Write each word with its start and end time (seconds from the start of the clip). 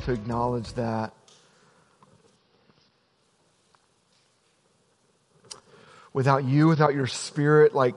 to 0.00 0.12
acknowledge 0.12 0.72
that 0.74 1.14
without 6.12 6.44
you, 6.44 6.68
without 6.68 6.94
your 6.94 7.06
spirit, 7.06 7.74
like 7.74 7.94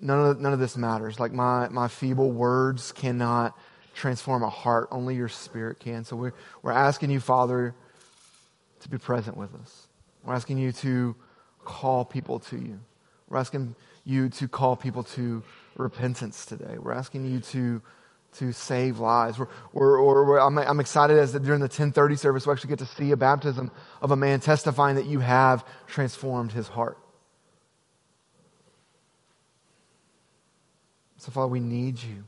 none 0.00 0.26
of 0.26 0.40
none 0.40 0.52
of 0.52 0.58
this 0.58 0.76
matters. 0.76 1.20
Like 1.20 1.32
my 1.32 1.68
my 1.68 1.88
feeble 1.88 2.30
words 2.30 2.92
cannot 2.92 3.56
transform 3.94 4.42
a 4.42 4.48
heart. 4.48 4.88
Only 4.90 5.16
your 5.16 5.28
spirit 5.28 5.80
can. 5.80 6.04
So 6.04 6.16
we're 6.16 6.34
we're 6.62 6.72
asking 6.72 7.10
you, 7.10 7.20
Father, 7.20 7.74
to 8.80 8.88
be 8.88 8.98
present 8.98 9.36
with 9.36 9.54
us. 9.54 9.88
We're 10.24 10.34
asking 10.34 10.58
you 10.58 10.72
to 10.72 11.16
call 11.64 12.04
people 12.04 12.40
to 12.40 12.56
you. 12.56 12.80
We're 13.28 13.38
asking 13.38 13.74
you 14.04 14.28
to 14.30 14.48
call 14.48 14.76
people 14.76 15.04
to 15.04 15.42
repentance 15.76 16.46
today. 16.46 16.78
We're 16.78 16.92
asking 16.92 17.26
you 17.26 17.40
to 17.40 17.82
to 18.34 18.52
save 18.52 18.98
lives. 18.98 19.38
We're, 19.38 19.48
we're, 19.72 20.24
we're, 20.24 20.38
I'm, 20.38 20.56
I'm 20.58 20.80
excited 20.80 21.18
as 21.18 21.32
that 21.32 21.42
during 21.42 21.60
the 21.60 21.64
1030 21.64 22.16
service 22.16 22.46
we 22.46 22.52
actually 22.52 22.68
get 22.68 22.78
to 22.78 22.86
see 22.86 23.10
a 23.10 23.16
baptism 23.16 23.70
of 24.00 24.10
a 24.10 24.16
man 24.16 24.40
testifying 24.40 24.96
that 24.96 25.06
you 25.06 25.20
have 25.20 25.64
transformed 25.86 26.52
his 26.52 26.68
heart. 26.68 26.98
So, 31.18 31.30
Father, 31.30 31.48
we 31.48 31.60
need 31.60 32.02
you. 32.02 32.24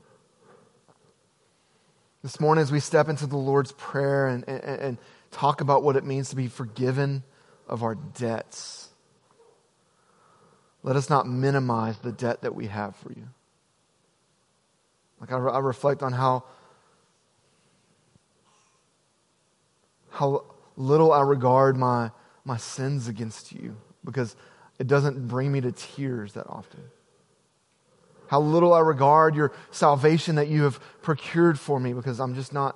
This 2.22 2.38
morning, 2.38 2.62
as 2.62 2.70
we 2.70 2.78
step 2.78 3.08
into 3.08 3.26
the 3.26 3.38
Lord's 3.38 3.72
Prayer 3.72 4.26
and, 4.26 4.46
and, 4.48 4.62
and 4.62 4.98
talk 5.30 5.60
about 5.60 5.82
what 5.82 5.96
it 5.96 6.04
means 6.04 6.28
to 6.30 6.36
be 6.36 6.46
forgiven 6.46 7.24
of 7.66 7.82
our 7.82 7.94
debts, 7.94 8.90
let 10.82 10.94
us 10.94 11.08
not 11.08 11.26
minimize 11.26 11.98
the 11.98 12.12
debt 12.12 12.42
that 12.42 12.54
we 12.54 12.66
have 12.66 12.94
for 12.96 13.10
you. 13.12 13.28
Like, 15.22 15.32
I, 15.32 15.38
I 15.38 15.58
reflect 15.60 16.02
on 16.02 16.12
how, 16.12 16.44
how 20.10 20.44
little 20.76 21.12
I 21.12 21.22
regard 21.22 21.78
my, 21.78 22.10
my 22.44 22.58
sins 22.58 23.08
against 23.08 23.52
you 23.52 23.78
because 24.04 24.36
it 24.78 24.86
doesn't 24.86 25.28
bring 25.28 25.50
me 25.50 25.62
to 25.62 25.72
tears 25.72 26.34
that 26.34 26.46
often 26.46 26.82
how 28.32 28.40
little 28.40 28.72
I 28.72 28.80
regard 28.80 29.36
your 29.36 29.52
salvation 29.72 30.36
that 30.36 30.48
you 30.48 30.62
have 30.62 30.80
procured 31.02 31.60
for 31.60 31.78
me 31.78 31.92
because 31.92 32.18
I'm 32.18 32.34
just 32.34 32.50
not, 32.50 32.74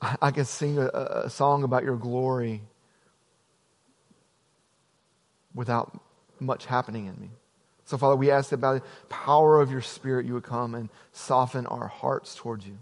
I 0.00 0.16
I 0.22 0.30
can 0.30 0.46
sing 0.46 0.78
a, 0.78 0.86
a 0.86 1.28
song 1.28 1.62
about 1.62 1.84
your 1.84 1.96
glory 1.96 2.62
without 5.54 6.00
much 6.40 6.64
happening 6.64 7.04
in 7.04 7.20
me. 7.20 7.28
So, 7.84 7.98
Father, 7.98 8.16
we 8.16 8.30
ask 8.30 8.50
that 8.50 8.58
by 8.58 8.74
the 8.74 8.82
power 9.08 9.60
of 9.60 9.70
your 9.70 9.82
Spirit, 9.82 10.26
you 10.26 10.34
would 10.34 10.44
come 10.44 10.74
and 10.74 10.88
soften 11.12 11.66
our 11.66 11.86
hearts 11.86 12.34
towards 12.34 12.66
you. 12.66 12.78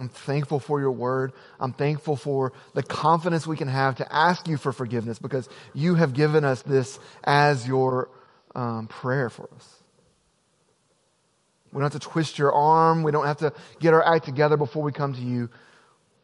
I'm 0.00 0.08
thankful 0.08 0.58
for 0.58 0.80
your 0.80 0.90
word. 0.90 1.32
I'm 1.60 1.72
thankful 1.72 2.16
for 2.16 2.52
the 2.74 2.82
confidence 2.82 3.46
we 3.46 3.56
can 3.56 3.68
have 3.68 3.96
to 3.96 4.14
ask 4.14 4.48
you 4.48 4.56
for 4.56 4.72
forgiveness 4.72 5.18
because 5.18 5.48
you 5.74 5.94
have 5.96 6.14
given 6.14 6.44
us 6.44 6.62
this 6.62 6.98
as 7.24 7.68
your 7.68 8.08
um, 8.54 8.86
prayer 8.88 9.28
for 9.28 9.48
us. 9.54 9.82
We 11.72 11.80
don't 11.80 11.92
have 11.92 12.00
to 12.00 12.08
twist 12.08 12.38
your 12.38 12.52
arm. 12.52 13.02
We 13.02 13.12
don't 13.12 13.26
have 13.26 13.38
to 13.38 13.52
get 13.80 13.94
our 13.94 14.04
act 14.04 14.24
together 14.24 14.56
before 14.56 14.82
we 14.82 14.92
come 14.92 15.14
to 15.14 15.20
you. 15.20 15.48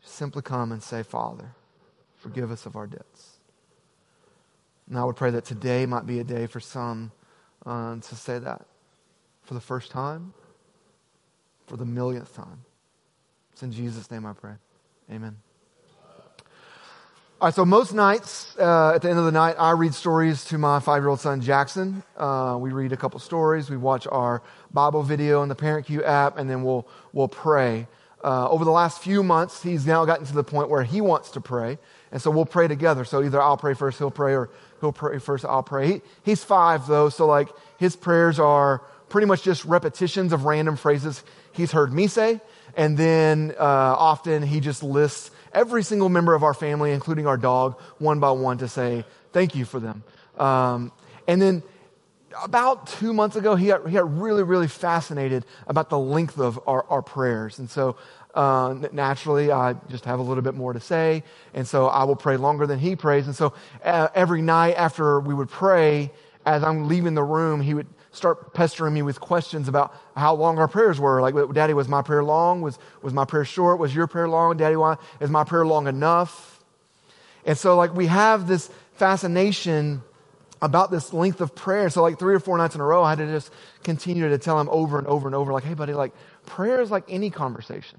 Simply 0.03 0.43
come 0.43 0.73
and 0.73 0.83
say, 0.83 1.03
Father, 1.03 1.55
forgive 2.17 2.51
us 2.51 2.67
of 2.67 2.77
our 2.77 2.87
debts. 2.87 3.39
And 4.89 4.99
I 4.99 5.05
would 5.05 5.17
pray 5.17 5.31
that 5.31 5.45
today 5.45 5.85
might 5.87 6.07
be 6.07 6.19
a 6.21 6.25
day 6.25 6.47
for 6.47 6.61
some 6.61 7.13
uh, 7.69 7.97
to 7.97 8.17
say 8.17 8.39
that 8.39 8.65
for 9.43 9.55
the 9.55 9.61
first 9.61 9.91
time, 9.91 10.33
for 11.67 11.77
the 11.77 11.85
millionth 11.85 12.35
time. 12.35 12.65
It's 13.53 13.63
in 13.63 13.73
Jesus' 13.73 14.11
name 14.11 14.25
I 14.25 14.33
pray. 14.33 14.55
Amen. 15.11 15.37
All 17.41 17.47
right, 17.47 17.55
so 17.55 17.65
most 17.65 17.93
nights, 17.93 18.57
uh, 18.59 18.93
at 18.95 19.03
the 19.03 19.11
end 19.11 19.19
of 19.19 19.25
the 19.25 19.33
night, 19.33 19.57
I 19.59 19.73
read 19.73 19.95
stories 19.95 20.45
to 20.47 20.59
my 20.59 20.81
five 20.81 21.03
year 21.03 21.09
old 21.09 21.21
son, 21.21 21.41
Jackson. 21.41 22.03
Uh, 22.17 22.57
we 22.59 22.73
read 22.73 22.93
a 22.93 22.97
couple 22.97 23.21
stories. 23.21 23.71
We 23.71 23.77
watch 23.77 24.09
our 24.11 24.43
Bible 24.73 25.03
video 25.03 25.41
on 25.43 25.49
the 25.49 25.55
ParentCue 25.55 26.05
app, 26.05 26.37
and 26.37 26.51
then 26.51 26.65
we'll, 26.65 26.89
we'll 27.13 27.29
pray. 27.29 27.87
Uh, 28.25 28.49
over 28.49 28.65
the 28.65 28.73
last 28.73 29.01
few 29.01 29.23
months, 29.23 29.63
he's 29.63 29.87
now 29.87 30.05
gotten 30.05 30.27
to 30.27 30.35
the 30.35 30.43
point 30.43 30.69
where 30.69 30.83
he 30.83 31.01
wants 31.01 31.31
to 31.33 31.41
pray. 31.41 31.79
And 32.11 32.21
so 32.21 32.31
we'll 32.31 32.47
pray 32.47 32.67
together. 32.67 33.05
So 33.05 33.23
either 33.23 33.41
I'll 33.41 33.57
pray 33.57 33.75
first, 33.75 33.99
he'll 33.99 34.11
pray, 34.11 34.35
or 34.35 34.51
he'll 34.81 34.93
pray 34.93 35.19
first, 35.19 35.45
I'll 35.45 35.63
pray. 35.63 35.93
He, 35.93 36.03
he's 36.25 36.45
five, 36.45 36.87
though, 36.87 37.09
so 37.09 37.27
like 37.27 37.49
his 37.79 37.97
prayers 37.97 38.39
are 38.39 38.83
pretty 39.09 39.27
much 39.27 39.43
just 39.43 39.65
repetitions 39.65 40.33
of 40.33 40.45
random 40.45 40.77
phrases 40.77 41.23
he's 41.53 41.73
heard 41.73 41.93
me 41.93 42.07
say. 42.07 42.41
And 42.77 42.97
then 42.97 43.55
uh, 43.59 43.63
often 43.63 44.43
he 44.43 44.61
just 44.61 44.83
lists 44.83 45.31
every 45.53 45.83
single 45.83 46.09
member 46.09 46.35
of 46.35 46.43
our 46.43 46.55
family, 46.55 46.93
including 46.93 47.27
our 47.27 47.37
dog, 47.37 47.81
one 47.99 48.21
by 48.21 48.31
one 48.31 48.59
to 48.59 48.69
say 48.69 49.05
thank 49.33 49.55
you 49.55 49.65
for 49.65 49.81
them. 49.81 50.05
Um, 50.39 50.93
and 51.27 51.43
then 51.43 51.63
about 52.45 52.87
two 52.87 53.13
months 53.13 53.37
ago, 53.37 53.57
he 53.57 53.69
got, 53.69 53.87
he 53.87 53.95
got 53.95 54.19
really, 54.19 54.43
really 54.43 54.69
fascinated 54.69 55.45
about 55.67 55.91
the 55.91 55.99
length 55.99 56.39
of 56.39 56.61
our, 56.67 56.85
our 56.89 57.03
prayers. 57.03 57.59
And 57.59 57.69
so 57.69 57.97
uh, 58.35 58.75
naturally, 58.93 59.51
I 59.53 59.75
just 59.91 60.05
have 60.07 60.19
a 60.21 60.23
little 60.23 60.43
bit 60.43 60.55
more 60.55 60.73
to 60.73 60.81
say. 60.81 61.25
And 61.55 61.67
so 61.67 61.89
I 61.89 62.05
will 62.05 62.17
pray 62.17 62.37
longer 62.37 62.67
than 62.67 62.79
he 62.79 62.97
prays. 62.97 63.27
And 63.27 63.37
so 63.37 63.55
uh, 63.85 64.09
every 64.15 64.43
night 64.43 64.75
after 64.77 65.21
we 65.21 65.35
would 65.35 65.51
pray, 65.51 66.13
as 66.47 66.63
I'm 66.65 66.89
leaving 66.89 67.15
the 67.15 67.25
room, 67.25 67.61
he 67.61 67.75
would 67.75 67.89
start 68.13 68.55
pestering 68.55 68.95
me 68.95 69.03
with 69.03 69.21
questions 69.21 69.69
about 69.69 69.95
how 70.17 70.35
long 70.35 70.59
our 70.59 70.69
prayers 70.69 71.01
were. 71.01 71.21
Like, 71.23 71.35
Daddy, 71.55 71.75
was 71.75 71.89
my 71.89 72.03
prayer 72.03 72.25
long? 72.25 72.63
Was, 72.63 72.79
was 73.03 73.13
my 73.13 73.25
prayer 73.25 73.45
short? 73.45 73.79
Was 73.79 73.95
your 73.95 74.07
prayer 74.07 74.29
long? 74.29 74.57
Daddy, 74.57 74.77
why 74.77 74.97
is 75.21 75.31
my 75.31 75.45
prayer 75.45 75.67
long 75.67 75.89
enough? 75.89 76.61
And 77.45 77.59
so, 77.59 77.77
like, 77.77 77.95
we 77.95 78.07
have 78.07 78.49
this 78.49 78.71
fascination 78.95 80.03
about 80.63 80.91
this 80.91 81.13
length 81.13 81.41
of 81.41 81.55
prayer. 81.55 81.91
So, 81.91 82.03
like, 82.03 82.19
three 82.19 82.35
or 82.35 82.41
four 82.41 82.59
nights 82.59 82.75
in 82.75 82.81
a 82.81 82.85
row, 82.85 83.05
I 83.05 83.11
had 83.11 83.19
to 83.19 83.27
just 83.27 83.53
continue 83.85 84.29
to 84.31 84.39
tell 84.39 84.61
him 84.61 84.69
over 84.71 84.99
and 84.99 85.07
over 85.07 85.29
and 85.29 85.35
over, 85.35 85.53
like, 85.53 85.65
hey, 85.65 85.75
buddy, 85.75 85.95
like, 85.95 86.13
prayer 86.47 86.81
is 86.83 86.91
like 86.91 87.05
any 87.09 87.31
conversation. 87.31 87.99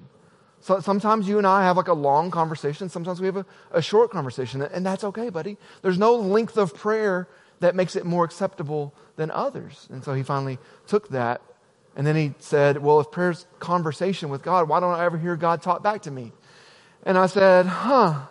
So 0.62 0.80
sometimes 0.82 1.28
you 1.28 1.38
and 1.40 1.48
I 1.48 1.64
have 1.64 1.78
like 1.78 1.88
a 1.90 1.94
long 1.94 2.32
conversation. 2.32 2.90
Sometimes 2.90 3.22
we 3.22 3.28
have 3.28 3.38
a, 3.38 3.46
a 3.74 3.82
short 3.82 4.12
conversation, 4.12 4.62
and 4.62 4.86
that's 4.86 5.04
okay, 5.06 5.30
buddy. 5.30 5.58
There's 5.82 5.98
no 6.00 6.16
length 6.16 6.58
of 6.58 6.76
prayer 6.76 7.28
that 7.62 7.76
makes 7.76 7.96
it 7.96 8.06
more 8.06 8.26
acceptable 8.26 8.94
than 9.18 9.32
others. 9.32 9.88
And 9.92 10.04
so 10.04 10.14
he 10.14 10.24
finally 10.24 10.60
took 10.88 11.10
that, 11.10 11.42
and 11.96 12.08
then 12.08 12.16
he 12.16 12.34
said, 12.40 12.80
well, 12.80 13.00
if 13.02 13.12
prayer's 13.12 13.46
conversation 13.60 14.30
with 14.30 14.44
God, 14.44 14.70
why 14.70 14.80
don't 14.80 14.96
I 14.96 15.06
ever 15.06 15.18
hear 15.18 15.36
God 15.36 15.62
talk 15.62 15.84
back 15.84 16.04
to 16.04 16.12
me? 16.12 16.34
And 17.06 17.18
I 17.18 17.28
said, 17.28 17.66
huh. 17.68 18.22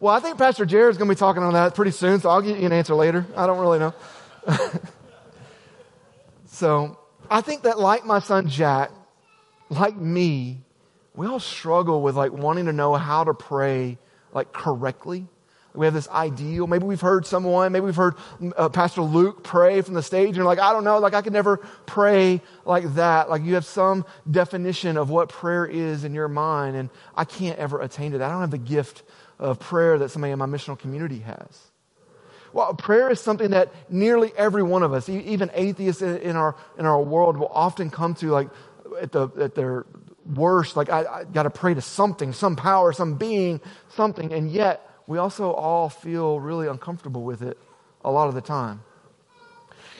Well, 0.00 0.14
I 0.14 0.20
think 0.20 0.38
Pastor 0.38 0.66
Jared's 0.66 0.98
going 0.98 1.08
to 1.08 1.14
be 1.14 1.18
talking 1.18 1.42
on 1.42 1.54
that 1.54 1.74
pretty 1.74 1.92
soon, 1.92 2.20
so 2.20 2.30
I'll 2.30 2.42
get 2.42 2.58
you 2.58 2.66
an 2.66 2.72
answer 2.72 2.94
later. 2.94 3.26
I 3.36 3.46
don't 3.46 3.58
really 3.60 3.78
know. 3.80 3.94
so 6.46 6.98
I 7.30 7.40
think 7.42 7.64
that, 7.64 7.78
like 7.78 8.04
my 8.06 8.20
son 8.20 8.48
Jack, 8.48 8.90
like 9.70 9.96
me, 9.96 10.65
we 11.16 11.26
all 11.26 11.40
struggle 11.40 12.02
with 12.02 12.16
like 12.16 12.32
wanting 12.32 12.66
to 12.66 12.72
know 12.72 12.94
how 12.94 13.24
to 13.24 13.34
pray 13.34 13.98
like 14.32 14.52
correctly. 14.52 15.26
We 15.74 15.84
have 15.86 15.94
this 15.94 16.08
ideal. 16.08 16.66
Maybe 16.66 16.86
we've 16.86 17.00
heard 17.00 17.26
someone, 17.26 17.72
maybe 17.72 17.84
we've 17.84 17.96
heard 17.96 18.14
uh, 18.56 18.70
Pastor 18.70 19.02
Luke 19.02 19.44
pray 19.44 19.82
from 19.82 19.94
the 19.94 20.02
stage, 20.02 20.28
and 20.28 20.36
you're 20.36 20.46
like, 20.46 20.58
I 20.58 20.72
don't 20.72 20.84
know, 20.84 20.98
like 20.98 21.12
I 21.14 21.20
could 21.20 21.34
never 21.34 21.58
pray 21.84 22.40
like 22.64 22.94
that. 22.94 23.28
Like 23.28 23.42
you 23.44 23.54
have 23.54 23.66
some 23.66 24.06
definition 24.30 24.96
of 24.96 25.10
what 25.10 25.28
prayer 25.28 25.66
is 25.66 26.04
in 26.04 26.14
your 26.14 26.28
mind, 26.28 26.76
and 26.76 26.88
I 27.14 27.24
can't 27.24 27.58
ever 27.58 27.80
attain 27.82 28.12
to 28.12 28.18
that. 28.18 28.26
I 28.26 28.32
don't 28.32 28.40
have 28.40 28.50
the 28.50 28.58
gift 28.58 29.02
of 29.38 29.58
prayer 29.60 29.98
that 29.98 30.10
somebody 30.10 30.32
in 30.32 30.38
my 30.38 30.46
missional 30.46 30.78
community 30.78 31.18
has. 31.20 31.70
Well, 32.54 32.72
prayer 32.72 33.10
is 33.10 33.20
something 33.20 33.50
that 33.50 33.70
nearly 33.90 34.32
every 34.34 34.62
one 34.62 34.82
of 34.82 34.94
us, 34.94 35.10
even 35.10 35.50
atheists 35.52 36.00
in 36.00 36.36
our 36.36 36.56
in 36.78 36.86
our 36.86 37.02
world, 37.02 37.36
will 37.36 37.52
often 37.52 37.90
come 37.90 38.14
to 38.14 38.30
like 38.30 38.48
at 39.00 39.12
the 39.12 39.28
at 39.38 39.54
their 39.54 39.84
worst. 40.34 40.76
Like 40.76 40.90
I, 40.90 41.04
I 41.04 41.24
got 41.24 41.44
to 41.44 41.50
pray 41.50 41.74
to 41.74 41.80
something, 41.80 42.32
some 42.32 42.56
power, 42.56 42.92
some 42.92 43.14
being, 43.14 43.60
something, 43.88 44.32
and 44.32 44.50
yet 44.50 44.88
we 45.06 45.18
also 45.18 45.52
all 45.52 45.88
feel 45.88 46.40
really 46.40 46.66
uncomfortable 46.66 47.22
with 47.22 47.42
it 47.42 47.58
a 48.04 48.10
lot 48.10 48.28
of 48.28 48.34
the 48.34 48.40
time. 48.40 48.82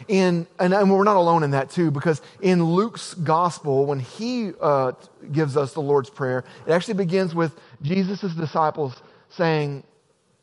In, 0.09 0.47
and, 0.59 0.75
and 0.75 0.91
we're 0.91 1.05
not 1.05 1.17
alone 1.17 1.43
in 1.43 1.53
that 1.53 1.71
too, 1.71 1.91
because 1.91 2.21
in 2.41 2.63
Luke's 2.63 3.15
gospel, 3.15 3.87
when 3.87 3.99
he 3.99 4.53
uh, 4.61 4.93
gives 5.33 5.57
us 5.57 5.73
the 5.73 5.81
Lord's 5.81 6.11
Prayer, 6.11 6.45
it 6.67 6.73
actually 6.73 6.95
begins 6.95 7.35
with 7.35 7.59
Jesus' 7.81 8.35
disciples 8.35 8.95
saying, 9.31 9.85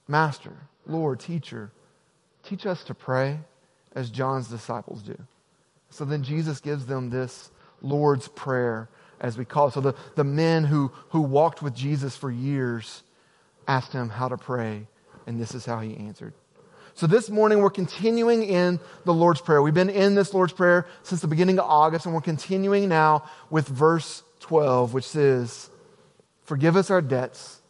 Master, 0.07 0.53
Lord, 0.87 1.19
teacher, 1.19 1.71
teach 2.43 2.65
us 2.65 2.83
to 2.85 2.93
pray 2.93 3.39
as 3.95 4.09
John's 4.09 4.47
disciples 4.47 5.03
do. 5.03 5.17
So 5.89 6.03
then 6.03 6.23
Jesus 6.23 6.59
gives 6.59 6.87
them 6.87 7.11
this 7.11 7.51
Lord's 7.81 8.27
Prayer, 8.29 8.89
as 9.23 9.37
we 9.37 9.45
call 9.45 9.69
it. 9.69 9.73
So 9.73 9.81
the, 9.81 9.95
the 10.15 10.25
men 10.25 10.65
who, 10.65 10.91
who 11.09 11.21
walked 11.21 11.63
with 11.63 11.73
Jesus 11.73 12.15
for 12.15 12.29
years 12.29 13.01
asked 13.67 13.93
him 13.93 14.09
how 14.09 14.27
to 14.27 14.37
pray, 14.37 14.85
and 15.25 15.39
this 15.39 15.55
is 15.55 15.65
how 15.65 15.79
he 15.79 15.95
answered. 15.95 16.33
So 16.93 17.07
this 17.07 17.29
morning 17.29 17.59
we're 17.59 17.71
continuing 17.71 18.43
in 18.43 18.79
the 19.05 19.13
Lord's 19.13 19.41
Prayer. 19.41 19.61
We've 19.61 19.73
been 19.73 19.89
in 19.89 20.13
this 20.13 20.33
Lord's 20.33 20.53
Prayer 20.53 20.85
since 21.01 21.21
the 21.21 21.27
beginning 21.27 21.57
of 21.57 21.65
August, 21.65 22.05
and 22.05 22.13
we're 22.13 22.21
continuing 22.21 22.89
now 22.89 23.23
with 23.49 23.67
verse 23.67 24.21
12, 24.41 24.93
which 24.93 25.05
says, 25.05 25.69
Forgive 26.43 26.75
us 26.75 26.91
our 26.91 27.01
debts 27.01 27.61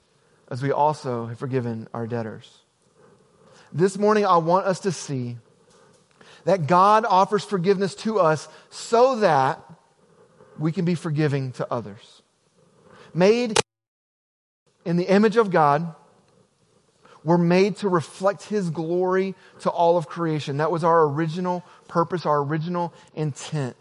as 0.49 0.61
we 0.61 0.71
also 0.71 1.27
have 1.27 1.39
forgiven 1.39 1.87
our 1.93 2.07
debtors. 2.07 2.51
This 3.71 3.97
morning 3.97 4.25
I 4.25 4.37
want 4.37 4.65
us 4.65 4.81
to 4.81 4.91
see 4.91 5.37
that 6.45 6.67
God 6.67 7.05
offers 7.05 7.43
forgiveness 7.43 7.95
to 7.95 8.19
us 8.19 8.49
so 8.69 9.17
that 9.17 9.63
we 10.59 10.71
can 10.71 10.85
be 10.85 10.95
forgiving 10.95 11.51
to 11.53 11.71
others. 11.71 12.21
Made 13.13 13.59
in 14.85 14.97
the 14.97 15.05
image 15.05 15.37
of 15.37 15.51
God, 15.51 15.95
we're 17.23 17.37
made 17.37 17.77
to 17.77 17.89
reflect 17.89 18.43
His 18.43 18.69
glory 18.69 19.35
to 19.61 19.69
all 19.69 19.97
of 19.97 20.07
creation. 20.07 20.57
That 20.57 20.71
was 20.71 20.83
our 20.83 21.03
original 21.03 21.63
purpose, 21.87 22.25
our 22.25 22.41
original 22.41 22.93
intent. 23.15 23.77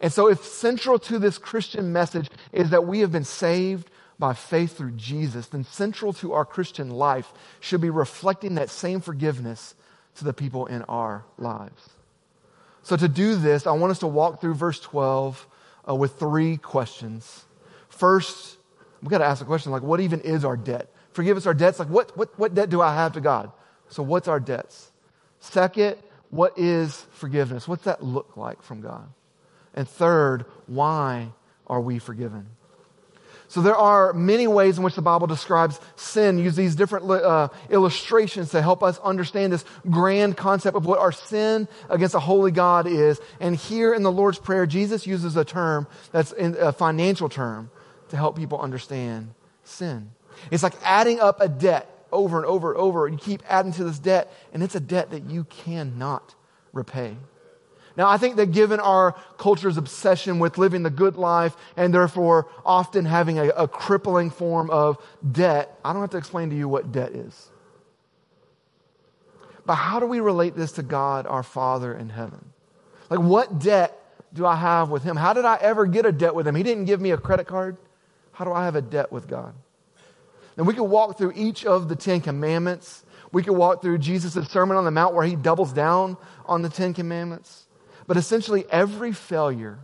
And 0.00 0.12
so, 0.12 0.28
if 0.28 0.44
central 0.44 0.98
to 1.00 1.18
this 1.18 1.38
Christian 1.38 1.92
message 1.92 2.28
is 2.52 2.70
that 2.70 2.86
we 2.86 3.00
have 3.00 3.12
been 3.12 3.24
saved 3.24 3.90
by 4.18 4.34
faith 4.34 4.76
through 4.76 4.92
Jesus, 4.92 5.46
then 5.48 5.64
central 5.64 6.12
to 6.14 6.32
our 6.32 6.44
Christian 6.44 6.90
life 6.90 7.32
should 7.60 7.80
be 7.80 7.90
reflecting 7.90 8.56
that 8.56 8.70
same 8.70 9.00
forgiveness 9.00 9.74
to 10.16 10.24
the 10.24 10.32
people 10.32 10.66
in 10.66 10.82
our 10.82 11.24
lives. 11.38 11.90
So, 12.82 12.96
to 12.96 13.08
do 13.08 13.36
this, 13.36 13.66
I 13.66 13.72
want 13.72 13.92
us 13.92 14.00
to 14.00 14.06
walk 14.06 14.40
through 14.40 14.54
verse 14.54 14.80
12 14.80 15.46
uh, 15.88 15.94
with 15.94 16.18
three 16.18 16.56
questions. 16.56 17.44
First, 17.88 18.58
we've 19.02 19.10
got 19.10 19.18
to 19.18 19.24
ask 19.24 19.38
the 19.38 19.44
question 19.44 19.72
like, 19.72 19.82
what 19.82 20.00
even 20.00 20.20
is 20.20 20.44
our 20.44 20.56
debt? 20.56 20.90
forgive 21.14 21.36
us 21.36 21.46
our 21.46 21.54
debts. 21.54 21.78
Like, 21.78 21.88
what, 21.88 22.16
what, 22.16 22.38
what 22.38 22.54
debt 22.54 22.68
do 22.68 22.82
I 22.82 22.94
have 22.94 23.12
to 23.12 23.20
God? 23.20 23.50
So, 23.88 24.02
what's 24.02 24.28
our 24.28 24.40
debts? 24.40 24.90
Second, 25.40 25.96
what 26.30 26.58
is 26.58 27.06
forgiveness? 27.12 27.66
What's 27.68 27.84
that 27.84 28.02
look 28.02 28.36
like 28.36 28.62
from 28.62 28.80
God? 28.80 29.08
And 29.74 29.88
third, 29.88 30.44
why 30.66 31.28
are 31.66 31.80
we 31.80 31.98
forgiven? 31.98 32.48
So 33.54 33.62
there 33.62 33.76
are 33.76 34.12
many 34.12 34.48
ways 34.48 34.78
in 34.78 34.82
which 34.82 34.96
the 34.96 35.00
Bible 35.00 35.28
describes 35.28 35.78
sin. 35.94 36.40
Use 36.40 36.56
these 36.56 36.74
different 36.74 37.08
uh, 37.08 37.50
illustrations 37.70 38.50
to 38.50 38.60
help 38.60 38.82
us 38.82 38.98
understand 38.98 39.52
this 39.52 39.64
grand 39.88 40.36
concept 40.36 40.76
of 40.76 40.86
what 40.86 40.98
our 40.98 41.12
sin 41.12 41.68
against 41.88 42.16
a 42.16 42.18
holy 42.18 42.50
God 42.50 42.88
is. 42.88 43.20
And 43.38 43.54
here 43.54 43.94
in 43.94 44.02
the 44.02 44.10
Lord's 44.10 44.40
Prayer, 44.40 44.66
Jesus 44.66 45.06
uses 45.06 45.36
a 45.36 45.44
term 45.44 45.86
that's 46.10 46.32
a 46.32 46.72
financial 46.72 47.28
term 47.28 47.70
to 48.08 48.16
help 48.16 48.36
people 48.36 48.60
understand 48.60 49.32
sin. 49.62 50.10
It's 50.50 50.64
like 50.64 50.74
adding 50.82 51.20
up 51.20 51.40
a 51.40 51.46
debt 51.46 51.88
over 52.10 52.38
and 52.38 52.46
over 52.46 52.72
and 52.72 52.80
over. 52.80 53.06
You 53.06 53.18
keep 53.18 53.44
adding 53.48 53.70
to 53.74 53.84
this 53.84 54.00
debt, 54.00 54.32
and 54.52 54.64
it's 54.64 54.74
a 54.74 54.80
debt 54.80 55.12
that 55.12 55.30
you 55.30 55.44
cannot 55.44 56.34
repay. 56.72 57.16
Now, 57.96 58.08
I 58.08 58.16
think 58.16 58.36
that 58.36 58.50
given 58.50 58.80
our 58.80 59.14
culture's 59.38 59.76
obsession 59.76 60.40
with 60.40 60.58
living 60.58 60.82
the 60.82 60.90
good 60.90 61.16
life 61.16 61.56
and 61.76 61.94
therefore 61.94 62.48
often 62.64 63.04
having 63.04 63.38
a, 63.38 63.48
a, 63.50 63.68
crippling 63.68 64.30
form 64.30 64.68
of 64.70 64.98
debt, 65.30 65.78
I 65.84 65.92
don't 65.92 66.02
have 66.02 66.10
to 66.10 66.16
explain 66.16 66.50
to 66.50 66.56
you 66.56 66.68
what 66.68 66.90
debt 66.90 67.12
is. 67.12 67.50
But 69.64 69.76
how 69.76 70.00
do 70.00 70.06
we 70.06 70.20
relate 70.20 70.56
this 70.56 70.72
to 70.72 70.82
God, 70.82 71.26
our 71.26 71.44
Father 71.44 71.94
in 71.94 72.08
heaven? 72.08 72.44
Like, 73.10 73.20
what 73.20 73.60
debt 73.60 73.98
do 74.32 74.44
I 74.44 74.56
have 74.56 74.90
with 74.90 75.04
Him? 75.04 75.16
How 75.16 75.32
did 75.32 75.44
I 75.44 75.56
ever 75.60 75.86
get 75.86 76.04
a 76.04 76.12
debt 76.12 76.34
with 76.34 76.46
Him? 76.48 76.56
He 76.56 76.64
didn't 76.64 76.86
give 76.86 77.00
me 77.00 77.12
a 77.12 77.16
credit 77.16 77.46
card. 77.46 77.76
How 78.32 78.44
do 78.44 78.52
I 78.52 78.64
have 78.64 78.74
a 78.74 78.82
debt 78.82 79.12
with 79.12 79.28
God? 79.28 79.54
And 80.56 80.66
we 80.66 80.74
could 80.74 80.84
walk 80.84 81.16
through 81.16 81.32
each 81.36 81.64
of 81.64 81.88
the 81.88 81.96
Ten 81.96 82.20
Commandments. 82.20 83.04
We 83.32 83.42
could 83.42 83.56
walk 83.56 83.82
through 83.82 83.98
Jesus' 83.98 84.48
Sermon 84.48 84.76
on 84.76 84.84
the 84.84 84.90
Mount 84.90 85.14
where 85.14 85.26
he 85.26 85.36
doubles 85.36 85.72
down 85.72 86.16
on 86.46 86.62
the 86.62 86.68
Ten 86.68 86.92
Commandments. 86.94 87.63
But 88.06 88.16
essentially, 88.16 88.64
every 88.70 89.12
failure 89.12 89.78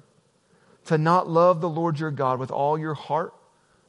to 0.86 0.98
not 0.98 1.28
love 1.28 1.60
the 1.60 1.68
Lord 1.68 1.98
your 1.98 2.10
God 2.10 2.38
with 2.38 2.50
all 2.50 2.78
your 2.78 2.94
heart, 2.94 3.34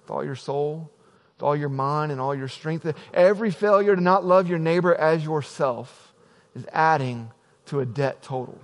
with 0.01 0.11
all 0.11 0.23
your 0.23 0.35
soul, 0.35 0.91
with 1.35 1.43
all 1.43 1.55
your 1.55 1.69
mind, 1.69 2.11
and 2.11 2.21
all 2.21 2.35
your 2.35 2.47
strength, 2.47 2.85
every 3.13 3.51
failure 3.51 3.95
to 3.95 4.01
not 4.01 4.25
love 4.25 4.47
your 4.47 4.59
neighbor 4.59 4.93
as 4.95 5.23
yourself 5.23 6.13
is 6.55 6.65
adding 6.71 7.31
to 7.65 7.79
a 7.79 7.85
debt 7.85 8.21
total. 8.21 8.59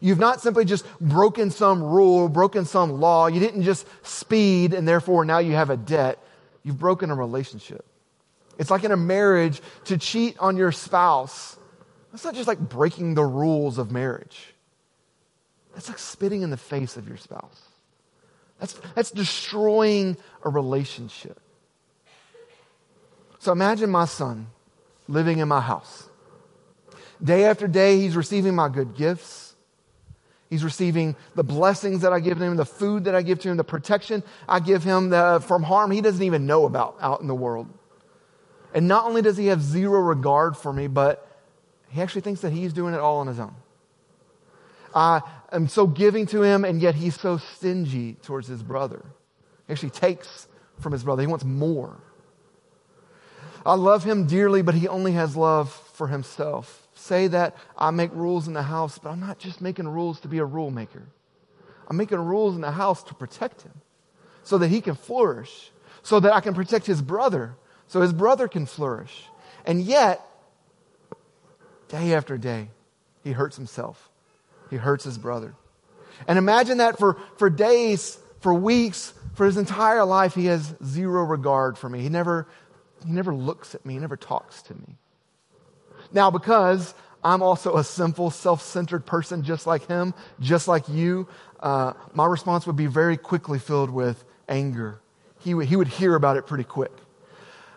You've 0.00 0.18
not 0.18 0.40
simply 0.40 0.64
just 0.64 0.84
broken 1.00 1.50
some 1.50 1.82
rule, 1.82 2.28
broken 2.28 2.64
some 2.66 3.00
law. 3.00 3.26
You 3.26 3.40
didn't 3.40 3.62
just 3.62 3.86
speed 4.06 4.74
and 4.74 4.86
therefore 4.86 5.24
now 5.24 5.38
you 5.38 5.52
have 5.52 5.70
a 5.70 5.76
debt 5.76 6.18
you've 6.62 6.78
broken 6.78 7.10
a 7.10 7.14
relationship. 7.14 7.84
It's 8.58 8.70
like 8.70 8.84
in 8.84 8.92
a 8.92 8.96
marriage 8.96 9.60
to 9.84 9.98
cheat 9.98 10.38
on 10.38 10.56
your 10.56 10.72
spouse. 10.72 11.56
That's 12.14 12.22
not 12.22 12.36
just 12.36 12.46
like 12.46 12.60
breaking 12.60 13.14
the 13.14 13.24
rules 13.24 13.76
of 13.76 13.90
marriage. 13.90 14.54
That's 15.72 15.88
like 15.88 15.98
spitting 15.98 16.42
in 16.42 16.50
the 16.50 16.56
face 16.56 16.96
of 16.96 17.08
your 17.08 17.16
spouse. 17.16 17.60
That's, 18.60 18.74
that's 18.94 19.10
destroying 19.10 20.16
a 20.44 20.48
relationship. 20.48 21.40
So 23.40 23.50
imagine 23.50 23.90
my 23.90 24.04
son 24.04 24.46
living 25.08 25.38
in 25.38 25.48
my 25.48 25.60
house. 25.60 26.08
Day 27.20 27.46
after 27.46 27.66
day, 27.66 27.98
he's 27.98 28.14
receiving 28.14 28.54
my 28.54 28.68
good 28.68 28.94
gifts. 28.94 29.56
He's 30.48 30.62
receiving 30.62 31.16
the 31.34 31.42
blessings 31.42 32.02
that 32.02 32.12
I 32.12 32.20
give 32.20 32.40
him, 32.40 32.54
the 32.54 32.64
food 32.64 33.06
that 33.06 33.16
I 33.16 33.22
give 33.22 33.40
to 33.40 33.48
him, 33.48 33.56
the 33.56 33.64
protection 33.64 34.22
I 34.48 34.60
give 34.60 34.84
him 34.84 35.10
the, 35.10 35.42
from 35.44 35.64
harm 35.64 35.90
he 35.90 36.00
doesn't 36.00 36.22
even 36.22 36.46
know 36.46 36.64
about 36.64 36.96
out 37.00 37.22
in 37.22 37.26
the 37.26 37.34
world. 37.34 37.68
And 38.72 38.86
not 38.86 39.04
only 39.04 39.20
does 39.20 39.36
he 39.36 39.46
have 39.46 39.60
zero 39.60 39.98
regard 39.98 40.56
for 40.56 40.72
me, 40.72 40.86
but 40.86 41.23
he 41.94 42.02
actually 42.02 42.22
thinks 42.22 42.40
that 42.40 42.52
he's 42.52 42.72
doing 42.72 42.94
it 42.94 43.00
all 43.00 43.18
on 43.18 43.26
his 43.26 43.38
own. 43.38 43.54
I 44.94 45.22
am 45.52 45.68
so 45.68 45.86
giving 45.86 46.26
to 46.26 46.42
him, 46.42 46.64
and 46.64 46.80
yet 46.80 46.94
he's 46.94 47.18
so 47.18 47.38
stingy 47.38 48.14
towards 48.22 48.48
his 48.48 48.62
brother. 48.62 49.04
He 49.66 49.72
actually 49.72 49.90
takes 49.90 50.48
from 50.80 50.92
his 50.92 51.04
brother, 51.04 51.22
he 51.22 51.28
wants 51.28 51.44
more. 51.44 51.96
I 53.64 53.74
love 53.74 54.04
him 54.04 54.26
dearly, 54.26 54.62
but 54.62 54.74
he 54.74 54.88
only 54.88 55.12
has 55.12 55.36
love 55.36 55.72
for 55.94 56.08
himself 56.08 56.84
say 56.94 57.28
that 57.28 57.56
I 57.76 57.90
make 57.90 58.12
rules 58.12 58.46
in 58.46 58.54
the 58.54 58.62
house, 58.62 58.98
but 58.98 59.10
I'm 59.10 59.20
not 59.20 59.38
just 59.38 59.60
making 59.60 59.86
rules 59.88 60.20
to 60.20 60.28
be 60.28 60.38
a 60.38 60.44
rule 60.44 60.70
maker. 60.70 61.02
I'm 61.88 61.96
making 61.96 62.18
rules 62.18 62.54
in 62.54 62.60
the 62.60 62.70
house 62.70 63.02
to 63.04 63.14
protect 63.14 63.62
him 63.62 63.72
so 64.42 64.58
that 64.58 64.68
he 64.68 64.80
can 64.80 64.94
flourish, 64.94 65.70
so 66.02 66.20
that 66.20 66.32
I 66.32 66.40
can 66.40 66.54
protect 66.54 66.86
his 66.86 67.02
brother, 67.02 67.56
so 67.88 68.00
his 68.00 68.12
brother 68.12 68.48
can 68.48 68.66
flourish. 68.66 69.26
And 69.66 69.82
yet, 69.82 70.20
day 71.88 72.14
after 72.14 72.36
day, 72.38 72.68
he 73.22 73.32
hurts 73.32 73.56
himself. 73.56 74.10
He 74.70 74.76
hurts 74.76 75.04
his 75.04 75.18
brother. 75.18 75.54
And 76.26 76.38
imagine 76.38 76.78
that 76.78 76.98
for, 76.98 77.18
for 77.36 77.50
days, 77.50 78.18
for 78.40 78.54
weeks, 78.54 79.14
for 79.34 79.46
his 79.46 79.56
entire 79.56 80.04
life, 80.04 80.34
he 80.34 80.46
has 80.46 80.74
zero 80.84 81.24
regard 81.24 81.76
for 81.76 81.88
me. 81.88 82.00
He 82.00 82.08
never, 82.08 82.46
he 83.04 83.12
never 83.12 83.34
looks 83.34 83.74
at 83.74 83.84
me, 83.84 83.94
he 83.94 84.00
never 84.00 84.16
talks 84.16 84.62
to 84.62 84.74
me. 84.74 84.96
Now, 86.12 86.30
because 86.30 86.94
I'm 87.24 87.42
also 87.42 87.76
a 87.76 87.84
simple, 87.84 88.30
self 88.30 88.62
centered 88.62 89.06
person 89.06 89.42
just 89.42 89.66
like 89.66 89.86
him, 89.88 90.14
just 90.40 90.68
like 90.68 90.88
you, 90.88 91.26
uh, 91.60 91.94
my 92.12 92.26
response 92.26 92.66
would 92.66 92.76
be 92.76 92.86
very 92.86 93.16
quickly 93.16 93.58
filled 93.58 93.90
with 93.90 94.22
anger. 94.48 95.00
He, 95.40 95.50
w- 95.50 95.68
he 95.68 95.76
would 95.76 95.88
hear 95.88 96.14
about 96.14 96.36
it 96.36 96.46
pretty 96.46 96.64
quick. 96.64 96.92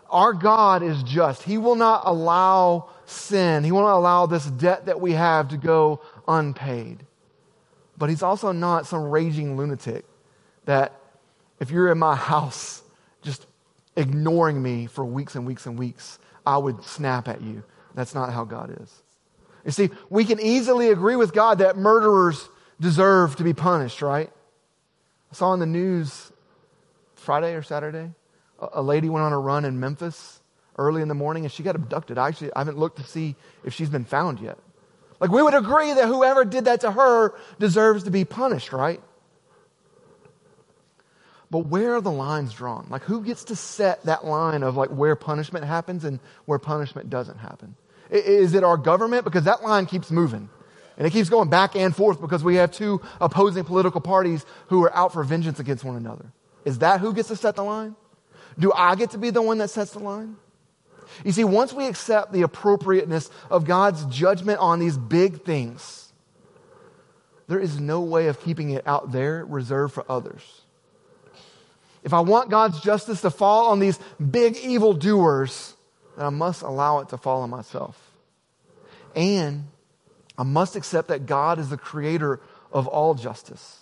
Our 0.10 0.34
God 0.34 0.84
is 0.84 1.02
just. 1.04 1.44
He 1.44 1.58
will 1.58 1.76
not 1.76 2.04
allow 2.06 2.90
sin, 3.08 3.64
He 3.64 3.72
not 3.72 3.98
allow 3.98 4.26
this 4.26 4.46
debt 4.46 4.86
that 4.86 5.02
we 5.02 5.14
have 5.14 5.50
to 5.50 5.58
go 5.58 6.02
unpaid. 6.28 7.06
But 7.98 8.10
He's 8.10 8.22
also 8.22 8.52
not 8.52 8.86
some 8.86 9.10
raging 9.10 9.58
lunatic 9.58 10.06
that 10.66 10.94
if 11.60 11.72
you're 11.72 11.92
in 11.92 11.98
my 11.98 12.16
house 12.16 12.84
just 13.22 13.48
ignoring 13.96 14.62
me 14.62 14.86
for 14.86 15.04
weeks 15.04 15.36
and 15.36 15.46
weeks 15.46 15.66
and 15.66 15.80
weeks, 15.80 16.20
I 16.46 16.58
would 16.58 16.84
snap 16.84 17.28
at 17.28 17.42
you 17.42 17.64
that's 17.98 18.14
not 18.14 18.32
how 18.32 18.46
God 18.46 18.78
is. 18.80 19.04
You 19.66 19.72
see, 19.72 19.90
we 20.10 20.24
can 20.24 20.40
easily 20.40 20.90
agree 20.90 21.16
with 21.16 21.34
God 21.34 21.58
that 21.58 21.78
murderers 21.78 22.48
deserve 22.80 23.36
to 23.38 23.44
be 23.44 23.54
punished, 23.54 24.04
right? 24.04 24.30
I 25.32 25.36
saw 25.36 25.54
in 25.54 25.60
the 25.60 25.66
news 25.66 26.32
Friday 27.16 27.56
or 27.56 27.64
Saturday, 27.64 28.12
a 28.60 28.84
lady 28.84 29.10
went 29.10 29.26
on 29.26 29.34
a 29.34 29.40
run 29.40 29.66
in 29.66 29.80
Memphis 29.80 30.42
early 30.78 31.02
in 31.02 31.08
the 31.08 31.16
morning 31.16 31.44
and 31.44 31.52
she 31.52 31.64
got 31.64 31.76
abducted. 31.76 32.18
I 32.18 32.28
actually 32.28 32.54
I 32.54 32.60
haven't 32.60 32.78
looked 32.78 32.98
to 32.98 33.04
see 33.04 33.36
if 33.64 33.74
she's 33.74 33.90
been 33.90 34.06
found 34.06 34.40
yet. 34.40 34.58
Like 35.20 35.32
we 35.32 35.42
would 35.42 35.54
agree 35.54 35.94
that 35.94 36.08
whoever 36.08 36.46
did 36.46 36.66
that 36.66 36.82
to 36.82 36.92
her 36.92 37.34
deserves 37.60 38.04
to 38.04 38.12
be 38.12 38.26
punished, 38.26 38.72
right? 38.72 39.02
But 41.50 41.68
where 41.68 41.96
are 41.96 42.02
the 42.02 42.12
lines 42.12 42.54
drawn? 42.54 42.88
Like 42.90 43.04
who 43.04 43.24
gets 43.24 43.46
to 43.46 43.56
set 43.56 44.04
that 44.04 44.26
line 44.26 44.64
of 44.64 44.76
like 44.76 44.90
where 44.90 45.16
punishment 45.16 45.66
happens 45.66 46.04
and 46.04 46.20
where 46.46 46.60
punishment 46.60 47.10
doesn't 47.10 47.38
happen? 47.38 47.76
Is 48.10 48.54
it 48.54 48.64
our 48.64 48.78
government? 48.78 49.24
Because 49.24 49.46
that 49.46 49.64
line 49.64 49.86
keeps 49.86 50.12
moving. 50.12 50.50
And 50.98 51.06
it 51.06 51.12
keeps 51.12 51.30
going 51.30 51.50
back 51.50 51.76
and 51.76 51.96
forth 51.96 52.20
because 52.20 52.44
we 52.44 52.56
have 52.56 52.72
two 52.72 53.02
opposing 53.22 53.64
political 53.64 54.02
parties 54.02 54.46
who 54.68 54.84
are 54.84 54.96
out 54.96 55.14
for 55.14 55.24
vengeance 55.24 55.60
against 55.60 55.84
one 55.84 55.96
another. 55.96 56.26
Is 56.66 56.80
that 56.80 57.00
who 57.00 57.14
gets 57.14 57.28
to 57.28 57.36
set 57.36 57.56
the 57.56 57.64
line? 57.64 57.96
Do 58.58 58.74
I 58.74 58.96
get 58.96 59.12
to 59.12 59.18
be 59.18 59.30
the 59.30 59.42
one 59.42 59.60
that 59.60 59.70
sets 59.70 59.92
the 59.92 60.00
line? 60.00 60.38
You 61.24 61.32
see, 61.32 61.44
once 61.44 61.74
we 61.74 61.88
accept 61.88 62.32
the 62.32 62.44
appropriateness 62.44 63.30
of 63.50 63.66
God's 63.66 64.06
judgment 64.06 64.60
on 64.60 64.80
these 64.80 64.98
big 64.98 65.44
things, 65.44 66.12
there 67.48 67.60
is 67.60 67.80
no 67.80 68.02
way 68.02 68.28
of 68.28 68.42
keeping 68.42 68.72
it 68.72 68.86
out 68.86 69.12
there 69.12 69.46
reserved 69.46 69.94
for 69.94 70.06
others. 70.10 70.62
If 72.04 72.14
I 72.14 72.20
want 72.22 72.50
God's 72.50 72.80
justice 72.82 73.22
to 73.22 73.30
fall 73.30 73.68
on 73.68 73.80
these 73.80 74.00
big 74.20 74.58
evil 74.58 74.94
doers, 74.94 75.76
then 76.16 76.26
I 76.26 76.30
must 76.30 76.62
allow 76.62 77.00
it 77.00 77.10
to 77.10 77.18
fall 77.18 77.42
on 77.42 77.50
myself. 77.50 78.00
And 79.16 79.66
I 80.38 80.44
must 80.44 80.76
accept 80.76 81.08
that 81.08 81.26
God 81.26 81.60
is 81.60 81.70
the 81.70 81.78
creator 81.78 82.40
of 82.72 82.88
all 82.88 83.16
justice. 83.16 83.80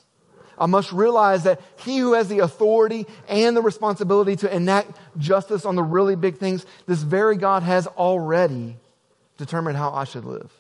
I 0.58 0.66
must 0.68 0.92
realize 0.92 1.44
that 1.44 1.62
he 1.78 1.98
who 1.98 2.14
has 2.14 2.28
the 2.28 2.40
authority 2.40 3.06
and 3.28 3.56
the 3.56 3.62
responsibility 3.62 4.36
to 4.38 4.56
enact 4.56 4.98
justice 5.18 5.66
on 5.66 5.76
the 5.76 5.84
really 5.84 6.16
big 6.16 6.38
things, 6.38 6.66
this 6.86 7.02
very 7.02 7.36
God 7.36 7.64
has 7.64 7.88
already 7.88 8.78
determined 9.38 9.78
how 9.78 9.92
I 9.92 10.06
should 10.06 10.26
live. 10.26 10.52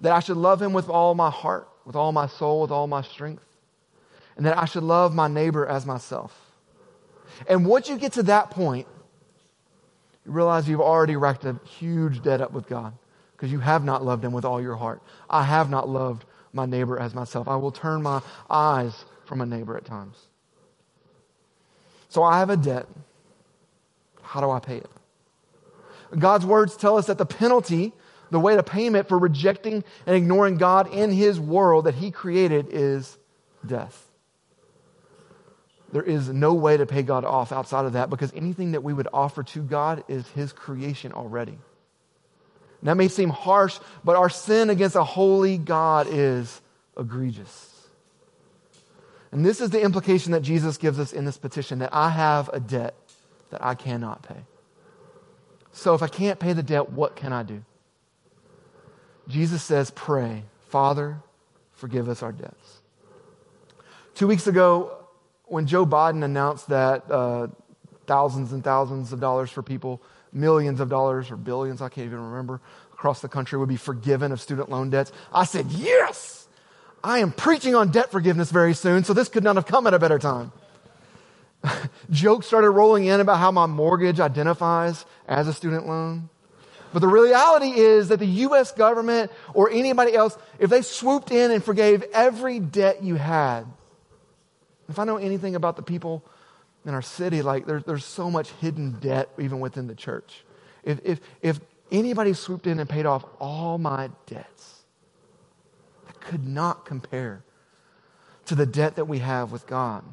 That 0.00 0.12
I 0.12 0.20
should 0.20 0.36
love 0.36 0.60
him 0.60 0.72
with 0.72 0.88
all 0.88 1.14
my 1.14 1.30
heart, 1.30 1.68
with 1.84 1.96
all 1.96 2.12
my 2.12 2.26
soul, 2.26 2.62
with 2.62 2.70
all 2.70 2.86
my 2.86 3.02
strength. 3.02 3.44
And 4.36 4.44
that 4.46 4.58
I 4.58 4.64
should 4.64 4.82
love 4.82 5.14
my 5.14 5.28
neighbor 5.28 5.64
as 5.64 5.86
myself. 5.86 6.38
And 7.48 7.66
once 7.66 7.88
you 7.88 7.96
get 7.96 8.14
to 8.14 8.24
that 8.24 8.50
point, 8.50 8.88
you 10.26 10.32
realize 10.32 10.68
you've 10.68 10.80
already 10.80 11.16
racked 11.16 11.44
a 11.44 11.60
huge 11.78 12.22
debt 12.22 12.40
up 12.40 12.52
with 12.52 12.66
God 12.66 12.94
because 13.36 13.52
you 13.52 13.60
have 13.60 13.84
not 13.84 14.04
loved 14.04 14.24
him 14.24 14.32
with 14.32 14.44
all 14.44 14.60
your 14.60 14.76
heart. 14.76 15.02
I 15.28 15.44
have 15.44 15.70
not 15.70 15.88
loved 15.88 16.24
my 16.54 16.66
neighbor 16.66 16.98
as 16.98 17.14
myself. 17.14 17.48
I 17.48 17.56
will 17.56 17.72
turn 17.72 18.02
my 18.02 18.22
eyes 18.48 19.04
from 19.24 19.40
a 19.40 19.46
neighbor 19.46 19.76
at 19.76 19.84
times. 19.84 20.16
So 22.08 22.22
I 22.22 22.38
have 22.38 22.50
a 22.50 22.56
debt. 22.56 22.86
How 24.22 24.40
do 24.40 24.50
I 24.50 24.60
pay 24.60 24.76
it? 24.76 24.90
God's 26.18 26.46
words 26.46 26.76
tell 26.76 26.96
us 26.96 27.06
that 27.06 27.18
the 27.18 27.26
penalty, 27.26 27.92
the 28.30 28.40
way 28.40 28.54
to 28.56 28.62
payment 28.62 29.08
for 29.08 29.18
rejecting 29.18 29.84
and 30.06 30.16
ignoring 30.16 30.56
God 30.56 30.92
in 30.92 31.10
his 31.10 31.40
world 31.40 31.86
that 31.86 31.94
he 31.94 32.10
created 32.10 32.68
is 32.70 33.18
death. 33.66 34.10
There 35.92 36.02
is 36.02 36.28
no 36.28 36.54
way 36.54 36.76
to 36.76 36.86
pay 36.86 37.02
God 37.02 37.24
off 37.24 37.52
outside 37.52 37.84
of 37.84 37.92
that 37.92 38.10
because 38.10 38.32
anything 38.34 38.72
that 38.72 38.82
we 38.82 38.92
would 38.92 39.08
offer 39.12 39.42
to 39.44 39.60
God 39.60 40.04
is 40.08 40.26
his 40.30 40.52
creation 40.52 41.12
already. 41.12 41.58
That 42.84 42.96
may 42.96 43.08
seem 43.08 43.30
harsh, 43.30 43.78
but 44.04 44.14
our 44.14 44.28
sin 44.28 44.70
against 44.70 44.94
a 44.94 45.04
holy 45.04 45.56
God 45.56 46.06
is 46.08 46.60
egregious. 46.98 47.70
And 49.32 49.44
this 49.44 49.60
is 49.60 49.70
the 49.70 49.80
implication 49.80 50.32
that 50.32 50.42
Jesus 50.42 50.76
gives 50.76 51.00
us 51.00 51.12
in 51.12 51.24
this 51.24 51.38
petition 51.38 51.80
that 51.80 51.90
I 51.92 52.10
have 52.10 52.50
a 52.52 52.60
debt 52.60 52.94
that 53.50 53.64
I 53.64 53.74
cannot 53.74 54.22
pay. 54.22 54.44
So 55.72 55.94
if 55.94 56.02
I 56.02 56.08
can't 56.08 56.38
pay 56.38 56.52
the 56.52 56.62
debt, 56.62 56.90
what 56.90 57.16
can 57.16 57.32
I 57.32 57.42
do? 57.42 57.64
Jesus 59.28 59.62
says, 59.62 59.90
Pray, 59.90 60.44
Father, 60.68 61.16
forgive 61.72 62.08
us 62.08 62.22
our 62.22 62.32
debts. 62.32 62.80
Two 64.14 64.28
weeks 64.28 64.46
ago, 64.46 64.96
when 65.46 65.66
Joe 65.66 65.84
Biden 65.84 66.22
announced 66.22 66.68
that 66.68 67.10
uh, 67.10 67.48
thousands 68.06 68.52
and 68.52 68.62
thousands 68.62 69.12
of 69.12 69.20
dollars 69.20 69.50
for 69.50 69.62
people 69.62 70.00
millions 70.34 70.80
of 70.80 70.88
dollars 70.88 71.30
or 71.30 71.36
billions, 71.36 71.80
I 71.80 71.88
can't 71.88 72.06
even 72.06 72.20
remember, 72.20 72.60
across 72.92 73.20
the 73.20 73.28
country 73.28 73.58
would 73.58 73.68
be 73.68 73.76
forgiven 73.76 74.32
of 74.32 74.40
student 74.40 74.68
loan 74.68 74.90
debts. 74.90 75.12
I 75.32 75.44
said, 75.44 75.66
Yes! 75.70 76.46
I 77.02 77.18
am 77.18 77.32
preaching 77.32 77.74
on 77.74 77.90
debt 77.90 78.10
forgiveness 78.10 78.50
very 78.50 78.72
soon, 78.72 79.04
so 79.04 79.12
this 79.12 79.28
could 79.28 79.44
not 79.44 79.56
have 79.56 79.66
come 79.66 79.86
at 79.86 79.92
a 79.92 79.98
better 79.98 80.18
time. 80.18 80.52
Jokes 82.10 82.46
started 82.46 82.70
rolling 82.70 83.04
in 83.04 83.20
about 83.20 83.38
how 83.38 83.50
my 83.50 83.66
mortgage 83.66 84.20
identifies 84.20 85.04
as 85.28 85.46
a 85.46 85.52
student 85.52 85.86
loan. 85.86 86.30
But 86.94 87.00
the 87.00 87.08
reality 87.08 87.72
is 87.72 88.08
that 88.08 88.20
the 88.20 88.26
U.S. 88.26 88.72
government 88.72 89.30
or 89.52 89.70
anybody 89.70 90.14
else, 90.14 90.38
if 90.58 90.70
they 90.70 90.80
swooped 90.80 91.30
in 91.30 91.50
and 91.50 91.62
forgave 91.62 92.04
every 92.14 92.60
debt 92.60 93.02
you 93.02 93.16
had, 93.16 93.64
if 94.88 94.98
I 94.98 95.04
know 95.04 95.16
anything 95.16 95.56
about 95.56 95.76
the 95.76 95.82
people 95.82 96.24
in 96.84 96.94
our 96.94 97.02
city, 97.02 97.42
like 97.42 97.66
there's, 97.66 97.84
there's 97.84 98.04
so 98.04 98.30
much 98.30 98.50
hidden 98.60 98.98
debt 99.00 99.28
even 99.38 99.60
within 99.60 99.86
the 99.86 99.94
church. 99.94 100.44
If, 100.82 101.00
if, 101.04 101.20
if 101.40 101.60
anybody 101.90 102.34
swooped 102.34 102.66
in 102.66 102.78
and 102.78 102.88
paid 102.88 103.06
off 103.06 103.24
all 103.40 103.78
my 103.78 104.10
debts, 104.26 104.82
that 106.06 106.20
could 106.20 106.46
not 106.46 106.84
compare 106.84 107.42
to 108.46 108.54
the 108.54 108.66
debt 108.66 108.96
that 108.96 109.06
we 109.06 109.20
have 109.20 109.50
with 109.50 109.66
God. 109.66 110.04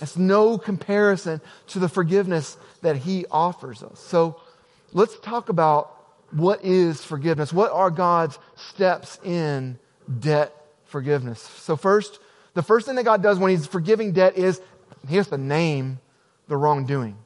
It's 0.00 0.16
no 0.16 0.58
comparison 0.58 1.40
to 1.68 1.78
the 1.78 1.88
forgiveness 1.88 2.58
that 2.82 2.96
He 2.96 3.24
offers 3.30 3.82
us. 3.82 4.00
So 4.00 4.40
let's 4.92 5.18
talk 5.20 5.48
about 5.48 5.92
what 6.32 6.64
is 6.64 7.02
forgiveness. 7.04 7.52
What 7.52 7.72
are 7.72 7.90
God's 7.90 8.38
steps 8.56 9.18
in 9.24 9.78
debt 10.18 10.54
forgiveness? 10.84 11.40
So, 11.40 11.76
first, 11.76 12.18
the 12.54 12.62
first 12.62 12.86
thing 12.86 12.96
that 12.96 13.04
God 13.04 13.22
does 13.22 13.38
when 13.38 13.50
He's 13.50 13.66
forgiving 13.66 14.12
debt 14.12 14.36
is 14.36 14.60
He 15.08 15.16
has 15.16 15.30
name 15.30 16.00
the 16.48 16.56
wrongdoing. 16.56 17.16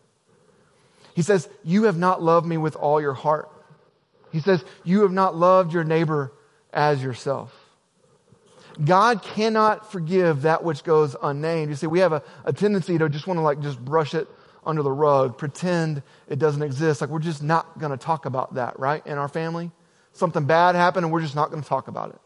He 1.15 1.23
says, 1.23 1.49
You 1.65 1.85
have 1.85 1.99
not 1.99 2.23
loved 2.23 2.47
me 2.47 2.57
with 2.57 2.77
all 2.77 3.01
your 3.01 3.15
heart. 3.15 3.51
He 4.33 4.41
says, 4.41 4.65
You 4.85 5.03
have 5.03 5.13
not 5.13 5.37
loved 5.37 5.73
your 5.73 5.85
neighbor 5.85 6.33
as 6.73 7.03
yourself. 7.03 7.55
God 8.83 9.23
cannot 9.23 9.91
forgive 9.91 10.43
that 10.43 10.65
which 10.65 10.85
goes 10.85 11.17
unnamed. 11.23 11.71
You 11.71 11.77
see, 11.77 11.87
we 11.87 11.99
have 11.99 12.13
a, 12.13 12.23
a 12.45 12.53
tendency 12.53 12.97
to 12.99 13.09
just 13.09 13.27
want 13.27 13.39
to 13.39 13.43
like 13.43 13.61
just 13.61 13.85
brush 13.85 14.15
it 14.15 14.29
under 14.65 14.83
the 14.83 14.93
rug, 14.93 15.39
pretend 15.39 16.03
it 16.29 16.39
doesn't 16.39 16.63
exist. 16.63 17.01
Like 17.01 17.11
we're 17.11 17.19
just 17.19 17.43
not 17.43 17.79
going 17.79 17.91
to 17.91 17.99
talk 17.99 18.27
about 18.27 18.55
that, 18.55 18.79
right? 18.79 19.05
In 19.07 19.19
our 19.19 19.29
family. 19.29 19.71
Something 20.13 20.45
bad 20.45 20.75
happened 20.75 21.05
and 21.05 21.13
we're 21.13 21.21
just 21.21 21.35
not 21.35 21.51
going 21.51 21.63
to 21.63 21.69
talk 21.69 21.89
about 21.89 22.11
it. 22.11 22.21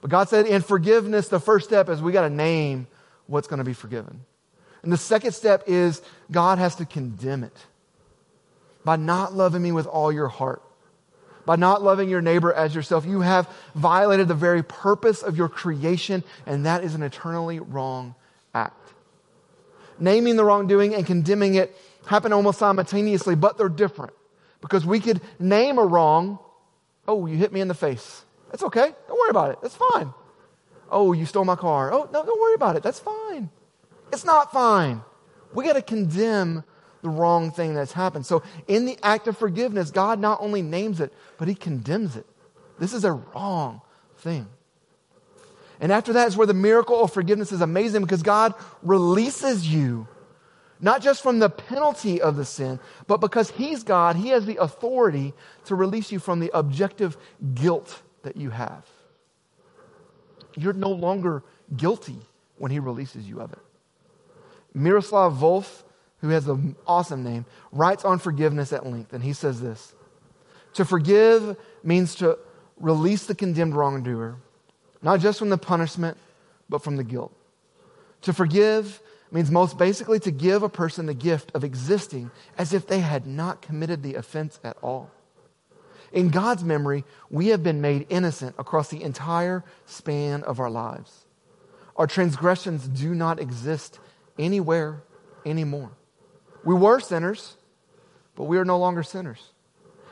But 0.00 0.10
God 0.10 0.28
said 0.28 0.46
in 0.46 0.62
forgiveness, 0.62 1.28
the 1.28 1.40
first 1.40 1.66
step 1.66 1.88
is 1.88 2.02
we 2.02 2.12
got 2.12 2.22
to 2.22 2.30
name 2.30 2.86
what's 3.26 3.48
going 3.48 3.58
to 3.58 3.64
be 3.64 3.72
forgiven. 3.72 4.24
And 4.82 4.92
the 4.92 4.96
second 4.96 5.32
step 5.32 5.64
is 5.66 6.02
God 6.30 6.58
has 6.58 6.76
to 6.76 6.84
condemn 6.84 7.44
it 7.44 7.56
by 8.84 8.96
not 8.96 9.32
loving 9.32 9.62
me 9.62 9.72
with 9.72 9.86
all 9.86 10.10
your 10.10 10.28
heart, 10.28 10.62
by 11.46 11.56
not 11.56 11.82
loving 11.82 12.08
your 12.08 12.20
neighbor 12.20 12.52
as 12.52 12.74
yourself. 12.74 13.06
You 13.06 13.20
have 13.20 13.48
violated 13.74 14.28
the 14.28 14.34
very 14.34 14.62
purpose 14.62 15.22
of 15.22 15.36
your 15.36 15.48
creation, 15.48 16.24
and 16.46 16.66
that 16.66 16.82
is 16.82 16.94
an 16.94 17.02
eternally 17.02 17.60
wrong 17.60 18.14
act. 18.54 18.76
Naming 20.00 20.36
the 20.36 20.44
wrongdoing 20.44 20.94
and 20.94 21.06
condemning 21.06 21.54
it 21.54 21.76
happen 22.06 22.32
almost 22.32 22.58
simultaneously, 22.58 23.36
but 23.36 23.56
they're 23.56 23.68
different. 23.68 24.12
Because 24.60 24.84
we 24.84 24.98
could 24.98 25.20
name 25.38 25.78
a 25.78 25.84
wrong. 25.84 26.38
Oh, 27.06 27.26
you 27.26 27.36
hit 27.36 27.52
me 27.52 27.60
in 27.60 27.68
the 27.68 27.74
face. 27.74 28.24
That's 28.50 28.62
okay. 28.64 28.92
Don't 29.08 29.18
worry 29.18 29.30
about 29.30 29.50
it. 29.52 29.58
That's 29.62 29.76
fine. 29.76 30.12
Oh, 30.90 31.12
you 31.12 31.24
stole 31.24 31.44
my 31.44 31.56
car. 31.56 31.92
Oh, 31.92 32.08
no, 32.12 32.24
don't 32.24 32.40
worry 32.40 32.54
about 32.54 32.76
it. 32.76 32.82
That's 32.82 33.00
fine. 33.00 33.50
It's 34.12 34.24
not 34.24 34.52
fine. 34.52 35.02
We 35.54 35.64
got 35.64 35.74
to 35.74 35.82
condemn 35.82 36.64
the 37.02 37.08
wrong 37.08 37.50
thing 37.50 37.74
that's 37.74 37.92
happened. 37.92 38.26
So, 38.26 38.42
in 38.68 38.84
the 38.84 38.96
act 39.02 39.26
of 39.26 39.36
forgiveness, 39.36 39.90
God 39.90 40.20
not 40.20 40.40
only 40.40 40.62
names 40.62 41.00
it, 41.00 41.12
but 41.38 41.48
He 41.48 41.54
condemns 41.54 42.16
it. 42.16 42.26
This 42.78 42.92
is 42.92 43.04
a 43.04 43.12
wrong 43.12 43.80
thing. 44.18 44.46
And 45.80 45.90
after 45.90 46.12
that 46.12 46.28
is 46.28 46.36
where 46.36 46.46
the 46.46 46.54
miracle 46.54 47.02
of 47.02 47.12
forgiveness 47.12 47.50
is 47.50 47.60
amazing 47.60 48.02
because 48.02 48.22
God 48.22 48.54
releases 48.82 49.66
you, 49.66 50.06
not 50.80 51.02
just 51.02 51.22
from 51.22 51.40
the 51.40 51.50
penalty 51.50 52.20
of 52.22 52.36
the 52.36 52.44
sin, 52.44 52.78
but 53.08 53.16
because 53.18 53.50
He's 53.50 53.82
God, 53.82 54.14
He 54.14 54.28
has 54.28 54.46
the 54.46 54.58
authority 54.58 55.34
to 55.64 55.74
release 55.74 56.12
you 56.12 56.20
from 56.20 56.38
the 56.38 56.50
objective 56.54 57.16
guilt 57.54 58.02
that 58.22 58.36
you 58.36 58.50
have. 58.50 58.86
You're 60.54 60.72
no 60.72 60.90
longer 60.90 61.42
guilty 61.76 62.18
when 62.58 62.70
He 62.70 62.78
releases 62.78 63.28
you 63.28 63.40
of 63.40 63.52
it. 63.52 63.61
Miroslav 64.74 65.34
Volf, 65.34 65.82
who 66.20 66.28
has 66.28 66.48
an 66.48 66.76
awesome 66.86 67.22
name, 67.22 67.44
writes 67.72 68.04
on 68.04 68.18
forgiveness 68.18 68.72
at 68.72 68.86
length, 68.86 69.12
and 69.12 69.22
he 69.22 69.32
says 69.32 69.60
this 69.60 69.94
To 70.74 70.84
forgive 70.84 71.56
means 71.82 72.14
to 72.16 72.38
release 72.78 73.26
the 73.26 73.34
condemned 73.34 73.74
wrongdoer, 73.74 74.36
not 75.02 75.20
just 75.20 75.38
from 75.38 75.50
the 75.50 75.58
punishment, 75.58 76.16
but 76.68 76.82
from 76.82 76.96
the 76.96 77.04
guilt. 77.04 77.34
To 78.22 78.32
forgive 78.32 79.00
means 79.30 79.50
most 79.50 79.78
basically 79.78 80.20
to 80.20 80.30
give 80.30 80.62
a 80.62 80.68
person 80.68 81.06
the 81.06 81.14
gift 81.14 81.50
of 81.54 81.64
existing 81.64 82.30
as 82.58 82.72
if 82.72 82.86
they 82.86 83.00
had 83.00 83.26
not 83.26 83.62
committed 83.62 84.02
the 84.02 84.14
offense 84.14 84.60
at 84.62 84.76
all. 84.82 85.10
In 86.12 86.28
God's 86.28 86.62
memory, 86.62 87.04
we 87.30 87.48
have 87.48 87.62
been 87.62 87.80
made 87.80 88.06
innocent 88.10 88.54
across 88.58 88.88
the 88.88 89.02
entire 89.02 89.64
span 89.86 90.42
of 90.42 90.60
our 90.60 90.70
lives. 90.70 91.24
Our 91.96 92.06
transgressions 92.06 92.86
do 92.86 93.14
not 93.14 93.40
exist 93.40 93.98
anywhere 94.38 95.02
anymore. 95.44 95.92
We 96.64 96.74
were 96.74 97.00
sinners, 97.00 97.56
but 98.36 98.44
we 98.44 98.58
are 98.58 98.64
no 98.64 98.78
longer 98.78 99.02
sinners. 99.02 99.50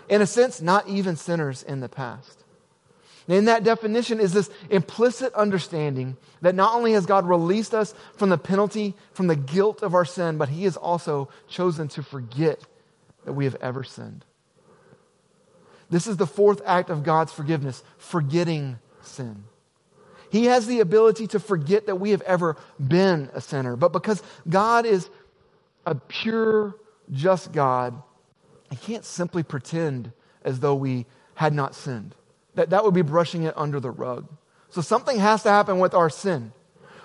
In 0.09 0.23
a 0.23 0.27
sense, 0.27 0.61
not 0.61 0.89
even 0.89 1.17
sinners 1.17 1.63
in 1.63 1.81
the 1.81 1.89
past. 1.89 2.45
in 3.29 3.45
that 3.45 3.63
definition 3.63 4.19
is 4.19 4.33
this 4.33 4.51
implicit 4.71 5.33
understanding 5.35 6.17
that 6.43 6.57
not 6.57 6.75
only 6.75 6.93
has 6.93 7.07
God 7.07 7.29
released 7.29 7.75
us 7.75 7.95
from 8.17 8.29
the 8.29 8.39
penalty, 8.39 8.95
from 9.13 9.29
the 9.29 9.37
guilt 9.37 9.83
of 9.83 9.95
our 9.95 10.05
sin, 10.05 10.37
but 10.37 10.49
He 10.49 10.65
has 10.65 10.77
also 10.77 11.29
chosen 11.49 11.87
to 11.89 12.03
forget 12.03 12.61
that 13.25 13.35
we 13.35 13.45
have 13.45 13.57
ever 13.57 13.85
sinned. 13.85 14.25
This 15.91 16.07
is 16.07 16.17
the 16.17 16.27
fourth 16.27 16.61
act 16.65 16.91
of 16.91 17.03
God's 17.03 17.33
forgiveness 17.33 17.85
forgetting 17.99 18.79
sin. 19.03 19.45
He 20.31 20.47
has 20.47 20.67
the 20.67 20.81
ability 20.81 21.27
to 21.29 21.41
forget 21.41 21.87
that 21.87 21.97
we 21.97 22.11
have 22.11 22.23
ever 22.23 22.57
been 22.79 23.31
a 23.35 23.41
sinner. 23.41 23.77
But 23.77 23.93
because 23.93 24.23
God 24.49 24.87
is 24.87 25.11
a 25.85 25.95
pure, 25.95 26.77
just 27.13 27.53
God, 27.53 28.01
He 28.71 28.77
can't 28.77 29.05
simply 29.05 29.43
pretend 29.43 30.13
as 30.43 30.61
though 30.61 30.75
we 30.75 31.07
had 31.35 31.53
not 31.53 31.75
sinned. 31.75 32.15
That, 32.55 32.71
that 32.71 32.85
would 32.85 32.95
be 32.95 33.03
brushing 33.03 33.43
it 33.43 33.55
under 33.57 33.81
the 33.81 33.91
rug. 33.91 34.29
So 34.71 34.81
something 34.81 35.19
has 35.19 35.43
to 35.43 35.51
happen 35.51 35.79
with 35.79 35.95
our 35.95 36.11
sin. 36.11 36.53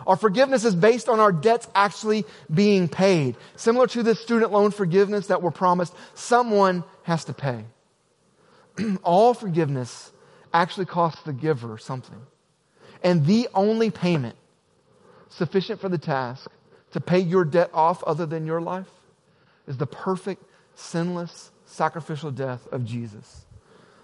Our 0.06 0.16
forgiveness 0.16 0.66
is 0.66 0.76
based 0.76 1.10
on 1.10 1.20
our 1.20 1.32
debts 1.32 1.68
actually 1.74 2.26
being 2.54 2.88
paid. 2.88 3.38
Similar 3.56 3.88
to 3.88 4.04
the 4.04 4.14
student 4.14 4.52
loan 4.52 4.70
forgiveness 4.70 5.28
that 5.28 5.42
we're 5.42 5.52
promised, 5.52 5.96
someone 6.14 6.84
has 7.04 7.26
to 7.26 7.34
pay. 7.34 7.66
All 9.04 9.34
forgiveness 9.34 10.12
actually 10.54 10.86
costs 10.86 11.24
the 11.24 11.34
giver 11.34 11.78
something. 11.78 12.22
And 13.04 13.26
the 13.26 13.48
only 13.54 13.92
payment 13.92 14.36
sufficient 15.30 15.80
for 15.80 15.90
the 15.90 15.98
task 15.98 16.50
to 16.92 17.02
pay 17.02 17.20
your 17.20 17.46
debt 17.46 17.70
off 17.74 18.04
other 18.04 18.26
than 18.26 18.46
your 18.46 18.62
life 18.62 18.90
is 19.68 19.78
the 19.78 19.88
perfect, 19.88 20.44
sinless, 20.76 21.52
sacrificial 21.66 22.32
death 22.32 22.68
of 22.72 22.86
Jesus. 22.86 23.46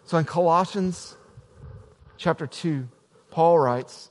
So 0.06 0.18
in 0.18 0.26
Colossians 0.26 1.16
chapter 2.18 2.48
2, 2.48 2.88
Paul 3.30 3.60
writes, 3.60 4.10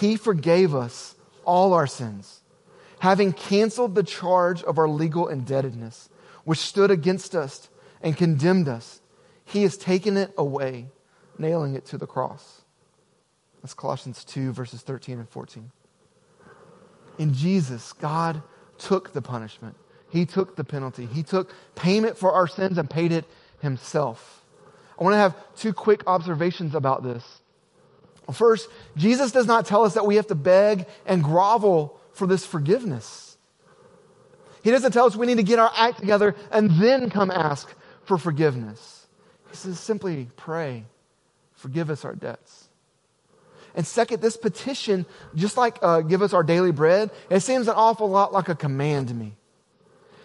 He 0.00 0.16
forgave 0.16 0.74
us 0.74 1.14
all 1.44 1.72
our 1.72 1.86
sins, 1.86 2.40
having 2.98 3.32
canceled 3.32 3.94
the 3.94 4.02
charge 4.02 4.62
of 4.64 4.78
our 4.78 4.88
legal 4.88 5.28
indebtedness, 5.28 6.10
which 6.44 6.58
stood 6.58 6.90
against 6.90 7.34
us 7.34 7.68
and 8.02 8.16
condemned 8.16 8.68
us. 8.68 9.00
He 9.44 9.62
has 9.62 9.76
taken 9.76 10.16
it 10.16 10.32
away, 10.36 10.88
nailing 11.38 11.74
it 11.74 11.86
to 11.86 11.98
the 11.98 12.06
cross. 12.06 12.62
That's 13.62 13.74
Colossians 13.74 14.24
2, 14.24 14.52
verses 14.52 14.82
13 14.82 15.18
and 15.18 15.28
14. 15.28 15.70
In 17.18 17.34
Jesus, 17.34 17.92
God 17.92 18.42
took 18.78 19.12
the 19.12 19.22
punishment. 19.22 19.74
He 20.10 20.24
took 20.24 20.56
the 20.56 20.64
penalty. 20.64 21.06
He 21.06 21.22
took 21.22 21.52
payment 21.74 22.16
for 22.16 22.32
our 22.32 22.46
sins 22.46 22.78
and 22.78 22.88
paid 22.88 23.12
it 23.12 23.24
himself. 23.60 24.44
I 24.98 25.04
want 25.04 25.14
to 25.14 25.18
have 25.18 25.36
two 25.56 25.72
quick 25.72 26.02
observations 26.06 26.74
about 26.74 27.02
this. 27.02 27.24
First, 28.32 28.68
Jesus 28.96 29.32
does 29.32 29.46
not 29.46 29.66
tell 29.66 29.84
us 29.84 29.94
that 29.94 30.06
we 30.06 30.16
have 30.16 30.26
to 30.28 30.34
beg 30.34 30.86
and 31.06 31.22
grovel 31.24 31.98
for 32.12 32.26
this 32.26 32.44
forgiveness. 32.44 33.36
He 34.62 34.70
doesn't 34.70 34.92
tell 34.92 35.06
us 35.06 35.16
we 35.16 35.26
need 35.26 35.36
to 35.36 35.42
get 35.42 35.58
our 35.58 35.70
act 35.74 36.00
together 36.00 36.34
and 36.50 36.70
then 36.72 37.10
come 37.10 37.30
ask 37.30 37.72
for 38.04 38.18
forgiveness. 38.18 39.06
He 39.50 39.56
says 39.56 39.80
simply 39.80 40.28
pray, 40.36 40.84
forgive 41.54 41.90
us 41.90 42.04
our 42.04 42.14
debts. 42.14 42.67
And 43.78 43.86
second, 43.86 44.20
this 44.20 44.36
petition, 44.36 45.06
just 45.36 45.56
like 45.56 45.78
uh, 45.82 46.00
give 46.00 46.20
us 46.20 46.32
our 46.32 46.42
daily 46.42 46.72
bread, 46.72 47.12
it 47.30 47.40
seems 47.40 47.68
an 47.68 47.74
awful 47.76 48.10
lot 48.10 48.32
like 48.32 48.48
a 48.48 48.56
command 48.56 49.06
to 49.06 49.14
me. 49.14 49.36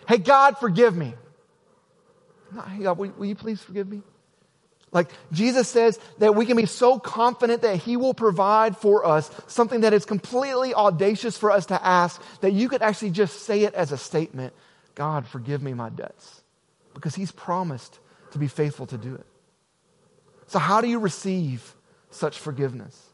Hey, 0.08 0.18
God, 0.18 0.58
forgive 0.58 0.98
me. 0.98 1.14
hey, 2.70 2.82
God, 2.82 2.98
will, 2.98 3.12
will 3.16 3.28
you 3.28 3.36
please 3.36 3.62
forgive 3.62 3.88
me? 3.88 4.02
Like 4.92 5.12
Jesus 5.32 5.70
says 5.70 6.00
that 6.18 6.34
we 6.34 6.48
can 6.48 6.58
be 6.58 6.66
so 6.66 6.98
confident 6.98 7.62
that 7.62 7.76
He 7.76 7.96
will 7.96 8.16
provide 8.16 8.76
for 8.76 9.06
us 9.06 9.30
something 9.46 9.82
that 9.82 9.94
is 9.94 10.04
completely 10.04 10.74
audacious 10.74 11.38
for 11.38 11.52
us 11.52 11.68
to 11.68 11.86
ask 11.86 12.20
that 12.42 12.54
you 12.54 12.68
could 12.68 12.82
actually 12.82 13.12
just 13.12 13.42
say 13.42 13.66
it 13.66 13.76
as 13.76 13.92
a 13.92 14.00
statement 14.00 14.54
God, 14.96 15.28
forgive 15.28 15.62
me 15.62 15.76
my 15.76 15.90
debts. 15.90 16.42
Because 16.96 17.14
He's 17.14 17.32
promised 17.32 18.00
to 18.32 18.40
be 18.40 18.48
faithful 18.48 18.88
to 18.88 18.98
do 18.98 19.14
it. 19.14 19.28
So, 20.48 20.58
how 20.58 20.82
do 20.82 20.88
you 20.88 20.98
receive 20.98 21.76
such 22.10 22.40
forgiveness? 22.40 23.13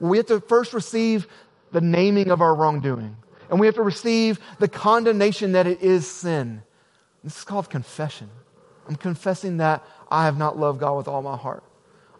We 0.00 0.16
have 0.18 0.26
to 0.26 0.40
first 0.40 0.72
receive 0.72 1.26
the 1.70 1.80
naming 1.80 2.30
of 2.30 2.40
our 2.40 2.54
wrongdoing, 2.54 3.16
and 3.50 3.58
we 3.58 3.66
have 3.66 3.76
to 3.76 3.82
receive 3.82 4.38
the 4.58 4.68
condemnation 4.68 5.52
that 5.52 5.66
it 5.66 5.82
is 5.82 6.06
sin. 6.06 6.62
This 7.24 7.38
is 7.38 7.44
called 7.44 7.70
confession. 7.70 8.28
I'm 8.88 8.96
confessing 8.96 9.58
that 9.58 9.84
I 10.10 10.24
have 10.24 10.36
not 10.36 10.58
loved 10.58 10.80
God 10.80 10.96
with 10.96 11.08
all 11.08 11.22
my 11.22 11.36
heart. 11.36 11.62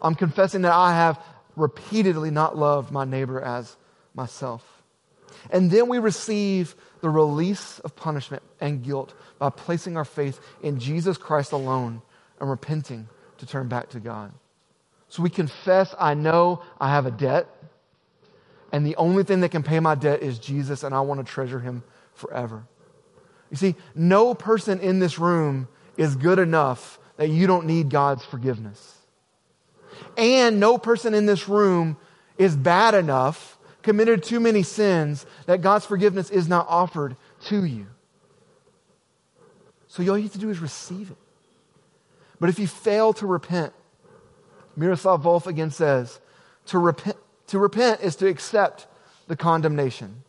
I'm 0.01 0.15
confessing 0.15 0.61
that 0.61 0.73
I 0.73 0.93
have 0.93 1.21
repeatedly 1.55 2.31
not 2.31 2.57
loved 2.57 2.91
my 2.91 3.05
neighbor 3.05 3.41
as 3.41 3.77
myself. 4.13 4.81
And 5.51 5.69
then 5.69 5.89
we 5.89 5.99
receive 5.99 6.75
the 7.01 7.09
release 7.09 7.79
of 7.79 7.95
punishment 7.95 8.43
and 8.61 8.83
guilt 8.83 9.13
by 9.39 9.49
placing 9.49 9.97
our 9.97 10.05
faith 10.05 10.39
in 10.61 10.79
Jesus 10.79 11.17
Christ 11.17 11.51
alone 11.51 12.01
and 12.39 12.49
repenting 12.49 13.07
to 13.39 13.45
turn 13.45 13.67
back 13.67 13.89
to 13.89 13.99
God. 13.99 14.31
So 15.13 15.21
we 15.21 15.29
confess, 15.29 15.93
I 15.99 16.15
know 16.15 16.63
I 16.81 16.89
have 16.89 17.05
a 17.05 17.11
debt. 17.11 17.47
And 18.71 18.83
the 18.83 18.95
only 18.95 19.23
thing 19.23 19.41
that 19.41 19.49
can 19.49 19.61
pay 19.61 19.79
my 19.79 19.93
debt 19.93 20.23
is 20.23 20.39
Jesus, 20.39 20.81
and 20.81 20.95
I 20.95 21.01
want 21.01 21.23
to 21.23 21.31
treasure 21.31 21.59
him 21.59 21.83
forever. 22.15 22.63
You 23.51 23.57
see, 23.57 23.75
no 23.93 24.33
person 24.33 24.79
in 24.79 24.97
this 24.97 25.19
room 25.19 25.67
is 25.97 26.15
good 26.15 26.39
enough 26.39 26.97
that 27.17 27.29
you 27.29 27.45
don't 27.45 27.67
need 27.67 27.91
God's 27.91 28.25
forgiveness. 28.25 28.97
And 30.17 30.59
no 30.59 30.79
person 30.79 31.13
in 31.13 31.27
this 31.27 31.47
room 31.47 31.95
is 32.39 32.55
bad 32.55 32.95
enough, 32.95 33.59
committed 33.83 34.23
too 34.23 34.39
many 34.39 34.63
sins, 34.63 35.27
that 35.45 35.61
God's 35.61 35.85
forgiveness 35.85 36.31
is 36.31 36.47
not 36.47 36.65
offered 36.67 37.15
to 37.49 37.63
you. 37.63 37.85
So 39.89 40.01
all 40.09 40.17
you 40.17 40.23
have 40.23 40.31
to 40.31 40.39
do 40.39 40.49
is 40.49 40.57
receive 40.57 41.11
it. 41.11 41.17
But 42.39 42.49
if 42.49 42.57
you 42.57 42.65
fail 42.65 43.13
to 43.13 43.27
repent, 43.27 43.73
Miroslav 44.75 45.23
Volf 45.23 45.47
again 45.47 45.71
says, 45.71 46.19
to 46.67 46.79
repent, 46.79 47.17
to 47.47 47.59
repent 47.59 48.01
is 48.01 48.15
to 48.17 48.27
accept 48.27 48.87
the 49.27 49.35
condemnation. 49.35 50.23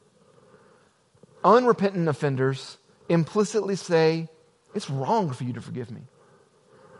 Unrepentant 1.42 2.08
offenders 2.08 2.78
implicitly 3.08 3.76
say, 3.76 4.28
It's 4.74 4.90
wrong 4.90 5.30
for 5.32 5.44
you 5.44 5.52
to 5.54 5.60
forgive 5.60 5.90
me. 5.90 6.02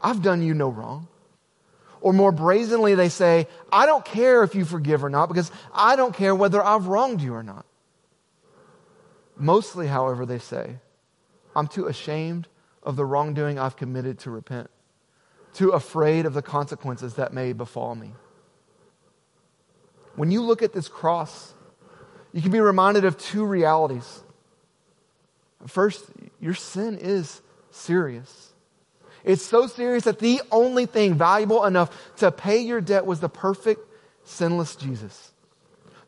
I've 0.02 0.22
done 0.22 0.42
you 0.42 0.54
no 0.54 0.68
wrong. 0.68 1.09
Or 2.00 2.12
more 2.12 2.33
brazenly, 2.33 2.94
they 2.94 3.09
say, 3.09 3.48
I 3.72 3.87
don't 3.87 4.04
care 4.04 4.42
if 4.42 4.54
you 4.54 4.66
forgive 4.66 5.02
or 5.02 5.09
not 5.09 5.28
because 5.28 5.50
I 5.72 5.96
don't 5.96 6.14
care 6.14 6.35
whether 6.35 6.62
I've 6.62 6.87
wronged 6.87 7.22
you 7.22 7.35
or 7.35 7.42
not. 7.42 7.64
Mostly, 9.37 9.87
however, 9.87 10.26
they 10.26 10.38
say, 10.38 10.76
I'm 11.57 11.66
too 11.66 11.87
ashamed 11.87 12.46
of 12.83 12.96
the 12.96 13.07
wrongdoing 13.07 13.59
I've 13.59 13.76
committed 13.76 14.18
to 14.20 14.30
repent, 14.30 14.68
too 15.54 15.70
afraid 15.70 16.26
of 16.26 16.34
the 16.34 16.42
consequences 16.42 17.14
that 17.14 17.32
may 17.32 17.52
befall 17.52 17.94
me. 17.94 18.12
When 20.16 20.30
you 20.30 20.42
look 20.42 20.62
at 20.62 20.72
this 20.72 20.88
cross, 20.88 21.54
you 22.32 22.42
can 22.42 22.52
be 22.52 22.60
reminded 22.60 23.04
of 23.04 23.16
two 23.16 23.44
realities. 23.44 24.22
First, 25.66 26.04
your 26.40 26.54
sin 26.54 26.98
is 26.98 27.40
serious. 27.70 28.52
It's 29.24 29.42
so 29.42 29.66
serious 29.66 30.04
that 30.04 30.18
the 30.18 30.42
only 30.52 30.86
thing 30.86 31.14
valuable 31.14 31.64
enough 31.64 32.14
to 32.16 32.30
pay 32.30 32.58
your 32.58 32.80
debt 32.80 33.06
was 33.06 33.20
the 33.20 33.28
perfect, 33.28 33.80
sinless 34.24 34.76
Jesus. 34.76 35.32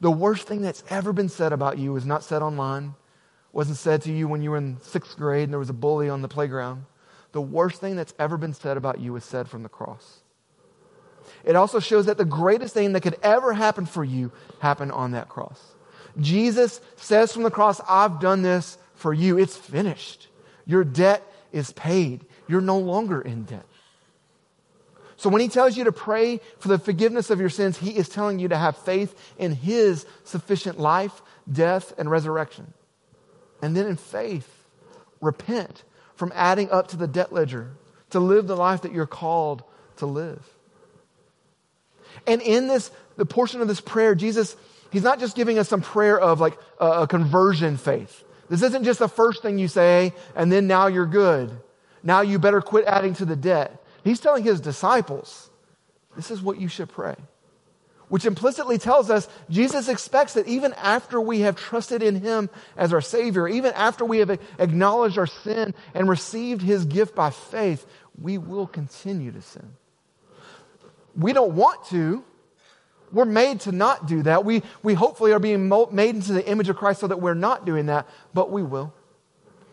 The 0.00 0.11
worst 0.11 0.46
thing 0.46 0.61
that's 0.61 0.85
ever 0.90 1.12
been 1.12 1.30
said 1.30 1.52
about 1.52 1.78
you 1.78 1.92
was 1.92 2.04
not 2.04 2.22
said 2.22 2.42
online, 2.42 2.94
wasn't 3.52 3.78
said 3.78 4.02
to 4.02 4.12
you 4.12 4.28
when 4.28 4.42
you 4.42 4.50
were 4.50 4.59
in 4.59 4.78
sixth 4.82 5.16
grade 5.16 5.44
and 5.44 5.52
there 5.52 5.59
was 5.59 5.70
a 5.70 5.74
bully 5.74 6.11
on 6.11 6.20
the 6.20 6.28
playground. 6.28 6.85
The 7.32 7.40
worst 7.40 7.80
thing 7.80 7.96
that's 7.96 8.14
ever 8.18 8.36
been 8.36 8.54
said 8.54 8.76
about 8.76 9.00
you 9.00 9.12
was 9.12 9.24
said 9.24 9.48
from 9.48 9.62
the 9.62 9.68
cross. 9.68 10.20
It 11.44 11.56
also 11.56 11.80
shows 11.80 12.06
that 12.06 12.18
the 12.18 12.24
greatest 12.24 12.74
thing 12.74 12.92
that 12.92 13.02
could 13.02 13.18
ever 13.22 13.52
happen 13.52 13.86
for 13.86 14.04
you 14.04 14.32
happened 14.60 14.92
on 14.92 15.12
that 15.12 15.28
cross. 15.28 15.60
Jesus 16.18 16.80
says 16.96 17.32
from 17.32 17.42
the 17.42 17.50
cross, 17.50 17.80
I've 17.88 18.20
done 18.20 18.42
this 18.42 18.78
for 18.94 19.12
you. 19.12 19.38
It's 19.38 19.56
finished. 19.56 20.28
Your 20.66 20.84
debt 20.84 21.22
is 21.52 21.72
paid. 21.72 22.24
You're 22.48 22.60
no 22.60 22.78
longer 22.78 23.20
in 23.20 23.44
debt. 23.44 23.66
So 25.16 25.30
when 25.30 25.40
he 25.40 25.48
tells 25.48 25.76
you 25.76 25.84
to 25.84 25.92
pray 25.92 26.40
for 26.58 26.68
the 26.68 26.78
forgiveness 26.78 27.30
of 27.30 27.40
your 27.40 27.48
sins, 27.48 27.78
he 27.78 27.96
is 27.96 28.08
telling 28.08 28.38
you 28.38 28.48
to 28.48 28.56
have 28.56 28.76
faith 28.76 29.14
in 29.38 29.52
his 29.52 30.06
sufficient 30.24 30.78
life, 30.78 31.22
death, 31.50 31.94
and 31.98 32.10
resurrection. 32.10 32.72
And 33.62 33.74
then 33.76 33.86
in 33.86 33.96
faith, 33.96 34.48
repent 35.20 35.84
from 36.16 36.33
adding 36.35 36.70
up 36.70 36.88
to 36.88 36.96
the 36.96 37.07
debt 37.07 37.33
ledger, 37.33 37.70
to 38.11 38.20
live 38.20 38.46
the 38.46 38.57
life 38.57 38.83
that 38.83 38.92
you're 38.92 39.07
called 39.07 39.62
to 39.96 40.07
live. 40.07 40.42
And 42.26 42.42
in 42.42 42.68
this, 42.68 42.90
the 43.16 43.26
portion 43.26 43.61
of 43.61 43.68
this 43.68 43.81
prayer, 43.81 44.14
Jesus, 44.14 44.57
he's 44.90 45.02
not 45.02 45.20
just 45.20 45.37
giving 45.37 45.59
us 45.59 45.68
some 45.68 45.83
prayer 45.83 46.18
of 46.18 46.40
like 46.40 46.59
a 46.81 47.07
conversion 47.07 47.76
faith. 47.76 48.24
This 48.48 48.62
isn't 48.62 48.85
just 48.85 48.98
the 48.98 49.09
first 49.09 49.42
thing 49.42 49.59
you 49.59 49.68
say 49.68 50.12
and 50.35 50.50
then 50.50 50.66
now 50.66 50.87
you're 50.87 51.07
good. 51.07 51.50
Now 52.02 52.20
you 52.20 52.38
better 52.38 52.61
quit 52.61 52.85
adding 52.87 53.14
to 53.14 53.24
the 53.24 53.37
debt. 53.37 53.83
He's 54.05 54.20
telling 54.20 54.44
his 54.44 54.61
disciples, 54.61 55.50
this 56.14 56.31
is 56.31 56.40
what 56.40 56.61
you 56.61 56.68
should 56.68 56.88
pray. 56.88 57.16
Which 58.09 58.25
implicitly 58.25 58.79
tells 58.79 59.11
us 59.11 59.29
Jesus 59.51 59.88
expects 59.88 60.35
that 60.35 60.47
even 60.47 60.73
after 60.75 61.21
we 61.21 61.40
have 61.40 61.57
trusted 61.57 62.03
in 62.03 62.21
him 62.21 62.51
as 62.77 62.92
our 62.92 63.01
Savior, 63.01 63.49
even 63.49 63.73
after 63.73 64.05
we 64.05 64.19
have 64.19 64.38
acknowledged 64.59 65.19
our 65.19 65.27
sin 65.27 65.75
and 65.92 66.09
received 66.09 66.62
his 66.62 66.85
gift 66.85 67.16
by 67.16 67.31
faith, 67.31 67.85
we 68.21 68.38
will 68.38 68.66
continue 68.66 69.33
to 69.33 69.42
sin. 69.42 69.73
We 71.16 71.33
don't 71.33 71.55
want 71.55 71.85
to. 71.87 72.23
We're 73.12 73.25
made 73.25 73.61
to 73.61 73.73
not 73.73 74.07
do 74.07 74.23
that. 74.23 74.45
We, 74.45 74.62
we 74.83 74.95
hopefully 74.95 75.33
are 75.33 75.38
being 75.38 75.69
made 75.90 76.14
into 76.14 76.33
the 76.33 76.47
image 76.47 76.69
of 76.69 76.77
Christ 76.77 77.01
so 77.01 77.07
that 77.09 77.21
we're 77.21 77.35
not 77.35 77.64
doing 77.64 77.87
that, 77.87 78.07
but 78.35 78.51
we 78.51 78.62
will. 78.62 78.92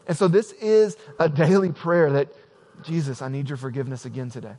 And 0.08 0.17
so 0.17 0.28
this 0.28 0.52
is 0.54 0.98
a 1.19 1.30
daily 1.30 1.72
prayer 1.72 2.12
that, 2.13 2.34
Jesus, 2.84 3.22
I 3.22 3.30
need 3.30 3.50
your 3.50 3.58
forgiveness 3.58 4.06
again 4.06 4.30
today. 4.30 4.56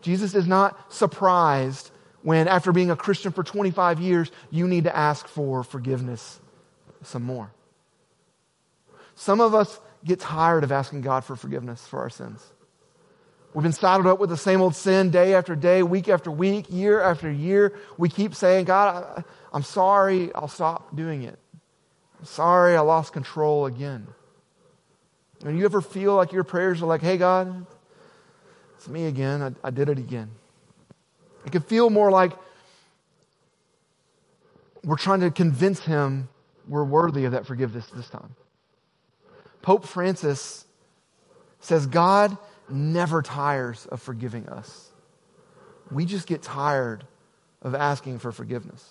Jesus 0.00 0.34
is 0.34 0.46
not 0.46 0.92
surprised 0.92 1.90
when, 2.22 2.48
after 2.48 2.72
being 2.72 2.90
a 2.90 2.96
Christian 2.96 3.32
for 3.32 3.42
25 3.42 4.00
years, 4.00 4.30
you 4.50 4.66
need 4.66 4.84
to 4.84 4.96
ask 4.96 5.26
for 5.26 5.62
forgiveness 5.62 6.40
some 7.02 7.22
more. 7.22 7.52
Some 9.14 9.40
of 9.40 9.54
us 9.54 9.80
get 10.04 10.20
tired 10.20 10.64
of 10.64 10.72
asking 10.72 11.02
God 11.02 11.24
for 11.24 11.36
forgiveness 11.36 11.86
for 11.86 12.00
our 12.00 12.10
sins. 12.10 12.44
We've 13.54 13.62
been 13.62 13.72
saddled 13.72 14.06
up 14.06 14.20
with 14.20 14.30
the 14.30 14.36
same 14.36 14.60
old 14.60 14.74
sin 14.74 15.10
day 15.10 15.34
after 15.34 15.56
day, 15.56 15.82
week 15.82 16.08
after 16.08 16.30
week, 16.30 16.66
year 16.68 17.00
after 17.00 17.30
year. 17.30 17.74
We 17.96 18.08
keep 18.08 18.34
saying, 18.34 18.66
God, 18.66 19.24
I, 19.52 19.56
am 19.56 19.62
sorry, 19.62 20.32
I'll 20.34 20.48
stop 20.48 20.94
doing 20.94 21.22
it. 21.22 21.38
I'm 22.18 22.26
sorry, 22.26 22.76
I 22.76 22.80
lost 22.80 23.12
control 23.12 23.66
again. 23.66 24.06
And 25.44 25.58
you 25.58 25.64
ever 25.64 25.80
feel 25.80 26.14
like 26.14 26.32
your 26.32 26.44
prayers 26.44 26.82
are 26.82 26.86
like, 26.86 27.00
hey, 27.00 27.16
God, 27.16 27.64
it's 28.76 28.88
me 28.88 29.06
again. 29.06 29.42
I, 29.42 29.66
I 29.66 29.70
did 29.70 29.88
it 29.88 29.98
again. 29.98 30.30
It 31.46 31.52
could 31.52 31.64
feel 31.64 31.90
more 31.90 32.10
like 32.10 32.32
we're 34.84 34.96
trying 34.96 35.20
to 35.20 35.30
convince 35.30 35.80
him 35.80 36.28
we're 36.66 36.84
worthy 36.84 37.24
of 37.24 37.32
that 37.32 37.46
forgiveness 37.46 37.86
this 37.86 38.08
time. 38.08 38.34
Pope 39.62 39.86
Francis 39.86 40.64
says 41.60 41.86
God 41.86 42.36
never 42.68 43.22
tires 43.22 43.86
of 43.86 44.00
forgiving 44.00 44.48
us. 44.48 44.90
We 45.90 46.04
just 46.04 46.26
get 46.26 46.42
tired 46.42 47.04
of 47.62 47.74
asking 47.74 48.18
for 48.18 48.30
forgiveness. 48.32 48.86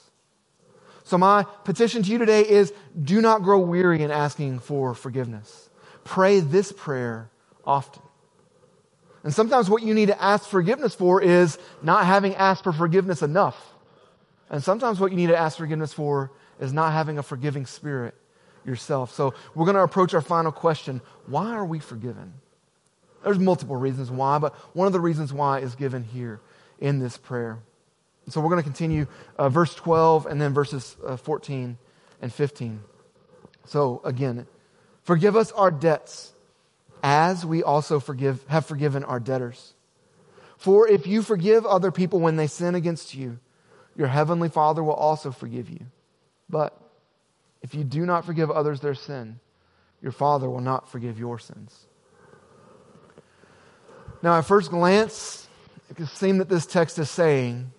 So, 1.04 1.18
my 1.18 1.46
petition 1.64 2.04
to 2.04 2.12
you 2.12 2.18
today 2.18 2.42
is 2.42 2.74
do 3.02 3.22
not 3.22 3.42
grow 3.42 3.60
weary 3.60 4.02
in 4.02 4.12
asking 4.12 4.60
for 4.60 4.94
forgiveness. 4.94 5.70
Pray 6.04 6.42
this 6.42 6.72
prayer 6.72 7.30
often. 7.66 8.04
And 9.28 9.34
sometimes 9.34 9.70
what 9.70 9.84
you 9.84 9.94
need 9.94 10.06
to 10.06 10.24
ask 10.24 10.48
forgiveness 10.48 10.96
for 10.96 11.22
is 11.22 11.60
not 11.82 12.06
having 12.06 12.34
asked 12.36 12.64
for 12.64 12.72
forgiveness 12.72 13.22
enough. 13.22 13.62
And 14.50 14.64
sometimes 14.64 15.02
what 15.02 15.12
you 15.12 15.18
need 15.18 15.28
to 15.28 15.36
ask 15.36 15.58
forgiveness 15.58 15.92
for 15.92 16.32
is 16.62 16.72
not 16.72 16.94
having 16.94 17.18
a 17.18 17.24
forgiving 17.24 17.66
spirit 17.66 18.16
yourself. 18.64 19.14
So 19.14 19.34
we're 19.54 19.66
going 19.66 19.76
to 19.76 19.82
approach 19.82 20.14
our 20.14 20.22
final 20.22 20.54
question 20.54 21.02
why 21.26 21.52
are 21.52 21.66
we 21.66 21.80
forgiven? 21.80 22.36
There's 23.22 23.38
multiple 23.38 23.76
reasons 23.76 24.10
why, 24.10 24.38
but 24.38 24.56
one 24.74 24.88
of 24.88 24.94
the 24.94 25.02
reasons 25.02 25.34
why 25.34 25.60
is 25.60 25.76
given 25.76 26.06
here 26.06 26.40
in 26.80 27.00
this 27.00 27.18
prayer. 27.18 27.60
So 28.30 28.40
we're 28.40 28.52
going 28.52 28.64
to 28.64 28.70
continue 28.70 29.08
uh, 29.38 29.50
verse 29.50 29.76
12 29.76 30.28
and 30.28 30.40
then 30.40 30.54
verses 30.54 30.96
uh, 31.06 31.18
14 31.18 31.78
and 32.22 32.32
15. 32.32 32.80
So 33.66 34.00
again, 34.06 34.48
forgive 35.04 35.36
us 35.36 35.52
our 35.52 35.70
debts 35.70 36.32
as 37.04 37.46
we 37.46 37.64
also 37.64 38.00
forgive, 38.00 38.46
have 38.48 38.66
forgiven 38.66 39.04
our 39.04 39.20
debtors. 39.20 39.74
For 40.58 40.88
if 40.88 41.06
you 41.06 41.22
forgive 41.22 41.66
other 41.66 41.92
people 41.92 42.20
when 42.20 42.36
they 42.36 42.48
sin 42.48 42.76
against 42.76 43.14
you, 43.14 43.40
your 43.96 44.08
heavenly 44.08 44.50
Father 44.50 44.84
will 44.84 44.94
also 44.94 45.32
forgive 45.32 45.70
you. 45.70 45.86
But 46.50 46.80
if 47.62 47.76
you 47.76 47.84
do 47.84 48.06
not 48.06 48.26
forgive 48.26 48.50
others 48.50 48.80
their 48.80 48.96
sin, 48.96 49.40
your 50.02 50.12
Father 50.12 50.50
will 50.50 50.62
not 50.62 50.90
forgive 50.90 51.20
your 51.20 51.40
sins. 51.40 51.86
Now, 54.22 54.38
at 54.38 54.46
first 54.46 54.72
glance, 54.72 55.48
it 55.90 55.96
can 55.96 56.08
seem 56.08 56.40
that 56.40 56.50
this 56.50 56.66
text 56.66 56.98
is 57.00 57.10
saying 57.10 57.72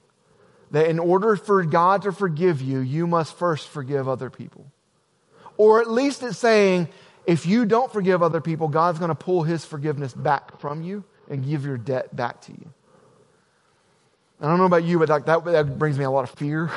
that 0.71 0.89
in 0.89 0.99
order 0.99 1.37
for 1.37 1.65
God 1.65 2.03
to 2.03 2.13
forgive 2.13 2.61
you, 2.61 2.81
you 2.81 3.07
must 3.07 3.35
first 3.37 3.69
forgive 3.69 4.09
other 4.09 4.31
people. 4.31 4.67
Or 5.57 5.81
at 5.81 5.91
least 5.91 6.23
it's 6.23 6.39
saying 6.39 6.89
if 7.29 7.45
you 7.45 7.67
don't 7.67 7.93
forgive 7.93 8.23
other 8.23 8.41
people, 8.41 8.69
God's 8.69 8.99
going 8.99 9.11
to 9.11 9.15
pull 9.15 9.43
his 9.43 9.63
forgiveness 9.63 10.15
back 10.15 10.59
from 10.61 10.83
you 10.83 11.05
and 11.29 11.45
give 11.45 11.63
your 11.63 11.77
debt 11.77 12.17
back 12.17 12.41
to 12.43 12.53
you. 12.53 12.73
I 14.41 14.47
don't 14.47 14.57
know 14.57 14.65
about 14.65 14.85
you, 14.85 14.99
but 14.99 15.27
that, 15.27 15.45
that 15.45 15.79
brings 15.79 15.99
me 15.99 16.07
a 16.07 16.11
lot 16.11 16.25
of 16.25 16.31
fear. 16.39 16.71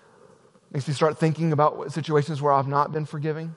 Makes 0.70 0.86
me 0.86 0.94
start 0.94 1.18
thinking 1.18 1.52
about 1.52 1.92
situations 1.92 2.40
where 2.40 2.52
I've 2.52 2.68
not 2.68 2.92
been 2.92 3.04
forgiving. 3.04 3.56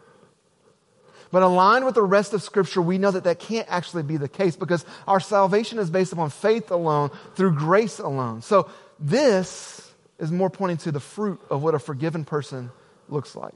But 1.32 1.44
aligned 1.44 1.86
with 1.86 1.94
the 1.94 2.02
rest 2.02 2.34
of 2.34 2.42
Scripture, 2.42 2.82
we 2.82 2.98
know 2.98 3.12
that 3.12 3.26
that 3.26 3.38
can't 3.38 3.68
actually 3.70 4.02
be 4.02 4.18
the 4.18 4.28
case 4.28 4.56
because 4.56 4.88
our 5.08 5.20
salvation 5.20 5.78
is 5.78 5.92
based 5.92 6.14
upon 6.14 6.32
faith 6.32 6.72
alone, 6.72 7.12
through 7.36 7.54
grace 7.54 8.00
alone. 8.00 8.42
So 8.42 8.72
this 9.00 9.94
is 10.18 10.32
more 10.32 10.50
pointing 10.50 10.78
to 10.78 10.92
the 10.92 11.00
fruit 11.00 11.40
of 11.52 11.62
what 11.62 11.76
a 11.76 11.80
forgiven 11.80 12.26
person 12.26 12.72
looks 13.08 13.36
like. 13.36 13.54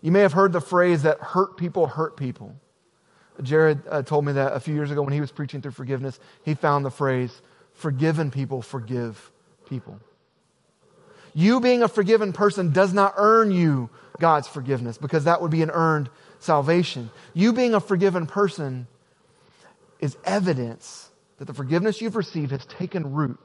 You 0.00 0.12
may 0.12 0.20
have 0.20 0.32
heard 0.32 0.52
the 0.52 0.60
phrase 0.60 1.02
that 1.02 1.18
hurt 1.18 1.56
people 1.56 1.86
hurt 1.86 2.16
people. 2.16 2.54
Jared 3.42 3.80
uh, 3.88 4.02
told 4.02 4.24
me 4.24 4.32
that 4.32 4.52
a 4.52 4.60
few 4.60 4.74
years 4.74 4.90
ago 4.90 5.02
when 5.02 5.12
he 5.12 5.20
was 5.20 5.30
preaching 5.30 5.62
through 5.62 5.72
forgiveness. 5.72 6.18
He 6.44 6.54
found 6.54 6.84
the 6.84 6.90
phrase, 6.90 7.40
forgiven 7.72 8.30
people 8.30 8.62
forgive 8.62 9.30
people. 9.68 10.00
You 11.34 11.60
being 11.60 11.82
a 11.82 11.88
forgiven 11.88 12.32
person 12.32 12.72
does 12.72 12.92
not 12.92 13.14
earn 13.16 13.52
you 13.52 13.90
God's 14.18 14.48
forgiveness 14.48 14.98
because 14.98 15.24
that 15.24 15.40
would 15.40 15.50
be 15.50 15.62
an 15.62 15.70
earned 15.70 16.10
salvation. 16.40 17.10
You 17.34 17.52
being 17.52 17.74
a 17.74 17.80
forgiven 17.80 18.26
person 18.26 18.88
is 20.00 20.16
evidence 20.24 21.10
that 21.38 21.44
the 21.44 21.54
forgiveness 21.54 22.00
you've 22.00 22.16
received 22.16 22.50
has 22.50 22.64
taken 22.66 23.12
root 23.14 23.38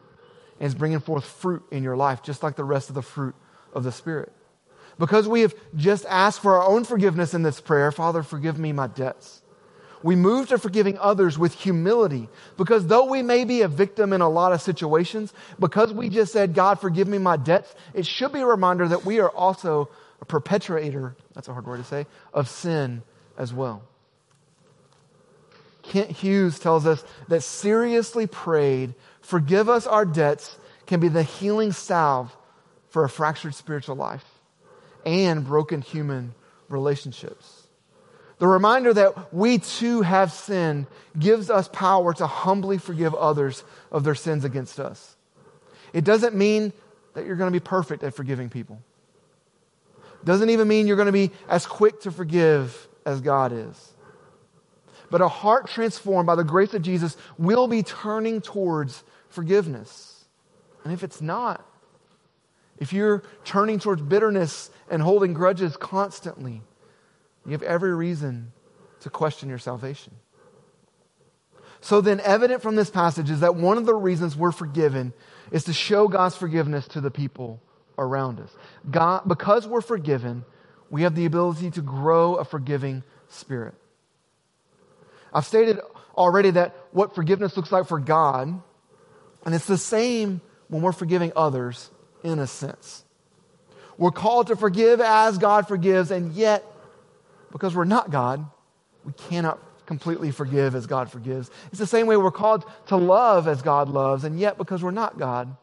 and 0.60 0.68
is 0.68 0.76
bringing 0.76 1.00
forth 1.00 1.26
fruit 1.26 1.64
in 1.72 1.84
your 1.84 1.96
life, 1.96 2.24
just 2.24 2.42
like 2.42 2.56
the 2.56 2.64
rest 2.64 2.90
of 2.90 2.96
the 2.96 3.02
fruit 3.02 3.36
of 3.74 3.84
the 3.84 3.92
Spirit. 3.92 4.32
Because 5.00 5.28
we 5.28 5.42
have 5.42 5.56
just 5.76 6.06
asked 6.06 6.42
for 6.42 6.58
our 6.58 6.68
own 6.68 6.84
forgiveness 6.84 7.34
in 7.34 7.44
this 7.44 7.60
prayer, 7.60 7.92
Father, 7.92 8.24
forgive 8.24 8.60
me 8.60 8.72
my 8.72 8.88
debts. 8.88 9.42
We 10.04 10.18
move 10.18 10.50
to 10.50 10.58
forgiving 10.58 11.00
others 11.00 11.40
with 11.40 11.54
humility 11.54 12.28
because 12.58 12.88
though 12.88 13.06
we 13.06 13.22
may 13.22 13.46
be 13.46 13.62
a 13.62 13.70
victim 13.70 14.12
in 14.12 14.20
a 14.20 14.30
lot 14.30 14.52
of 14.52 14.62
situations, 14.62 15.34
because 15.58 15.94
we 15.94 16.10
just 16.10 16.34
said, 16.34 16.54
God, 16.54 16.80
forgive 16.80 17.08
me 17.08 17.18
my 17.18 17.38
debts, 17.38 17.74
it 17.94 18.06
should 18.06 18.34
be 18.34 18.42
a 18.42 18.46
reminder 18.46 18.88
that 18.90 19.06
we 19.06 19.22
are 19.22 19.30
also 19.30 19.90
a 20.22 20.26
perpetrator, 20.26 21.16
that's 21.34 21.48
a 21.48 21.54
hard 21.54 21.66
word 21.66 21.78
to 21.78 21.84
say, 21.86 22.06
of 22.34 22.50
sin 22.50 23.02
as 23.38 23.54
well. 23.54 23.82
Kent 25.84 26.12
Hughes 26.12 26.60
tells 26.60 26.86
us 26.86 27.04
that 27.30 27.42
seriously 27.42 28.28
prayed, 28.28 28.94
forgive 29.22 29.70
us 29.70 29.88
our 29.88 30.06
debts, 30.06 30.58
can 30.86 31.00
be 31.00 31.08
the 31.08 31.24
healing 31.24 31.72
salve 31.72 32.36
for 32.90 33.06
a 33.06 33.10
fractured 33.10 33.56
spiritual 33.56 33.96
life 33.96 34.33
and 35.06 35.46
broken 35.46 35.82
human 35.82 36.34
relationships. 36.70 37.68
The 38.40 38.48
reminder 38.48 38.94
that 38.94 39.34
we 39.34 39.60
too 39.60 40.02
have 40.02 40.32
sinned 40.32 40.88
gives 41.18 41.50
us 41.50 41.70
power 41.70 42.14
to 42.14 42.28
humbly 42.28 42.78
forgive 42.78 43.14
others 43.14 43.64
of 43.92 44.04
their 44.04 44.16
sins 44.16 44.44
against 44.44 44.80
us. 44.80 45.16
It 45.94 46.04
doesn't 46.04 46.36
mean 46.36 46.74
that 47.14 47.26
you're 47.26 47.36
going 47.36 47.52
to 47.52 47.58
be 47.58 47.64
perfect 47.64 48.04
at 48.04 48.14
forgiving 48.14 48.50
people. 48.50 48.82
Doesn't 50.26 50.50
even 50.50 50.68
mean 50.68 50.88
you're 50.88 50.96
going 50.96 51.06
to 51.06 51.12
be 51.12 51.32
as 51.48 51.66
quick 51.66 52.02
to 52.02 52.12
forgive 52.12 52.88
as 53.06 53.22
God 53.22 53.52
is. 53.54 53.94
But 55.10 55.22
a 55.22 55.28
heart 55.28 55.68
transformed 55.68 56.26
by 56.26 56.36
the 56.36 56.44
grace 56.44 56.74
of 56.74 56.82
Jesus 56.82 57.16
will 57.38 57.68
be 57.68 57.84
turning 57.84 58.42
towards 58.42 59.04
forgiveness. 59.30 60.26
And 60.84 60.92
if 60.92 61.04
it's 61.04 61.22
not, 61.22 61.66
if 62.84 62.92
you're 62.92 63.24
turning 63.46 63.80
towards 63.80 64.02
bitterness 64.02 64.70
and 64.90 65.02
holding 65.02 65.34
grudges 65.34 65.78
constantly, 65.78 66.62
you 67.46 67.54
have 67.54 67.64
every 67.64 67.96
reason 67.96 68.52
to 69.00 69.10
question 69.10 69.48
your 69.48 69.58
salvation. 69.58 70.12
So, 71.80 72.02
then, 72.02 72.20
evident 72.20 72.62
from 72.62 72.76
this 72.76 72.90
passage 72.90 73.30
is 73.30 73.40
that 73.40 73.56
one 73.56 73.78
of 73.78 73.86
the 73.86 73.96
reasons 73.96 74.36
we're 74.36 74.52
forgiven 74.52 75.14
is 75.50 75.64
to 75.66 75.74
show 75.74 76.10
God's 76.10 76.36
forgiveness 76.36 76.86
to 76.90 77.00
the 77.00 77.10
people 77.10 77.62
around 77.98 78.42
us. 78.42 78.54
God, 78.92 79.30
because 79.30 79.66
we're 79.66 79.80
forgiven, 79.80 80.44
we 80.90 81.04
have 81.04 81.16
the 81.16 81.26
ability 81.26 81.72
to 81.72 81.82
grow 81.82 82.36
a 82.36 82.44
forgiving 82.44 83.04
spirit. 83.30 83.76
I've 85.34 85.46
stated 85.46 85.80
already 86.18 86.52
that 86.52 86.76
what 86.92 87.16
forgiveness 87.16 87.56
looks 87.56 87.72
like 87.72 87.88
for 87.88 88.00
God, 88.00 88.62
and 89.46 89.56
it's 89.56 89.68
the 89.68 89.78
same 89.78 90.42
when 90.68 90.82
we're 90.82 90.92
forgiving 90.92 91.32
others 91.34 91.90
in 92.24 92.40
a 92.40 92.48
sense. 92.48 93.04
We're 93.98 94.12
called 94.12 94.48
to 94.48 94.56
forgive 94.56 95.02
as 95.02 95.38
God 95.38 95.68
forgives, 95.68 96.12
and 96.12 96.34
yet, 96.34 96.64
because 97.52 97.76
we're 97.76 97.84
not 97.84 98.10
God, 98.10 98.46
we 99.06 99.14
cannot 99.14 99.60
completely 99.86 100.32
forgive 100.32 100.76
as 100.76 100.88
God 100.88 101.12
forgives. 101.12 101.52
It's 101.68 101.80
the 101.80 101.86
same 101.86 102.08
way 102.08 102.18
we're 102.18 102.32
called 102.32 102.66
to 102.88 102.96
love 102.96 103.48
as 103.48 103.62
God 103.62 103.90
loves, 103.90 104.24
and 104.24 104.40
yet, 104.40 104.58
because 104.58 104.82
we're 104.82 104.92
not 104.92 105.20
God, 105.20 105.56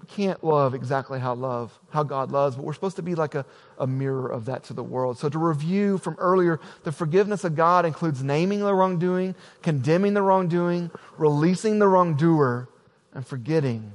we 0.00 0.06
can't 0.06 0.42
love 0.42 0.74
exactly 0.74 1.20
how 1.20 1.34
love 1.34 1.78
how 1.90 2.02
God 2.02 2.32
loves, 2.32 2.56
but 2.56 2.64
we're 2.64 2.72
supposed 2.72 2.96
to 2.96 3.02
be 3.02 3.14
like 3.14 3.34
a, 3.34 3.44
a 3.78 3.86
mirror 3.86 4.28
of 4.28 4.46
that 4.46 4.64
to 4.64 4.72
the 4.72 4.82
world. 4.82 5.18
So 5.18 5.28
to 5.28 5.38
review 5.38 5.98
from 5.98 6.16
earlier, 6.18 6.58
the 6.84 6.92
forgiveness 6.92 7.44
of 7.44 7.54
God 7.54 7.84
includes 7.84 8.22
naming 8.22 8.60
the 8.60 8.74
wrongdoing, 8.74 9.34
condemning 9.62 10.14
the 10.14 10.22
wrongdoing, 10.22 10.90
releasing 11.18 11.78
the 11.78 11.86
wrongdoer, 11.86 12.68
and 13.12 13.26
forgetting 13.26 13.92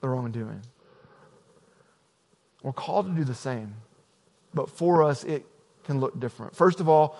the 0.00 0.08
wrongdoing. 0.08 0.62
We're 2.62 2.72
called 2.72 3.06
to 3.06 3.12
do 3.12 3.24
the 3.24 3.34
same, 3.34 3.74
but 4.52 4.68
for 4.70 5.02
us 5.02 5.24
it 5.24 5.46
can 5.84 6.00
look 6.00 6.18
different. 6.18 6.56
First 6.56 6.80
of 6.80 6.88
all, 6.88 7.16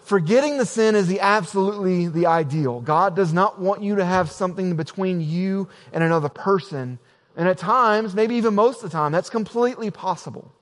forgetting 0.00 0.58
the 0.58 0.66
sin 0.66 0.94
is 0.94 1.08
the 1.08 1.20
absolutely 1.20 2.08
the 2.08 2.26
ideal. 2.26 2.80
God 2.80 3.16
does 3.16 3.32
not 3.32 3.60
want 3.60 3.82
you 3.82 3.96
to 3.96 4.04
have 4.04 4.30
something 4.30 4.76
between 4.76 5.20
you 5.20 5.68
and 5.92 6.04
another 6.04 6.28
person 6.28 6.98
and 7.38 7.48
at 7.48 7.56
times, 7.56 8.16
maybe 8.16 8.34
even 8.34 8.56
most 8.56 8.82
of 8.82 8.90
the 8.90 8.96
time, 8.96 9.12
that's 9.12 9.30
completely 9.30 9.92
possible. 9.92 10.52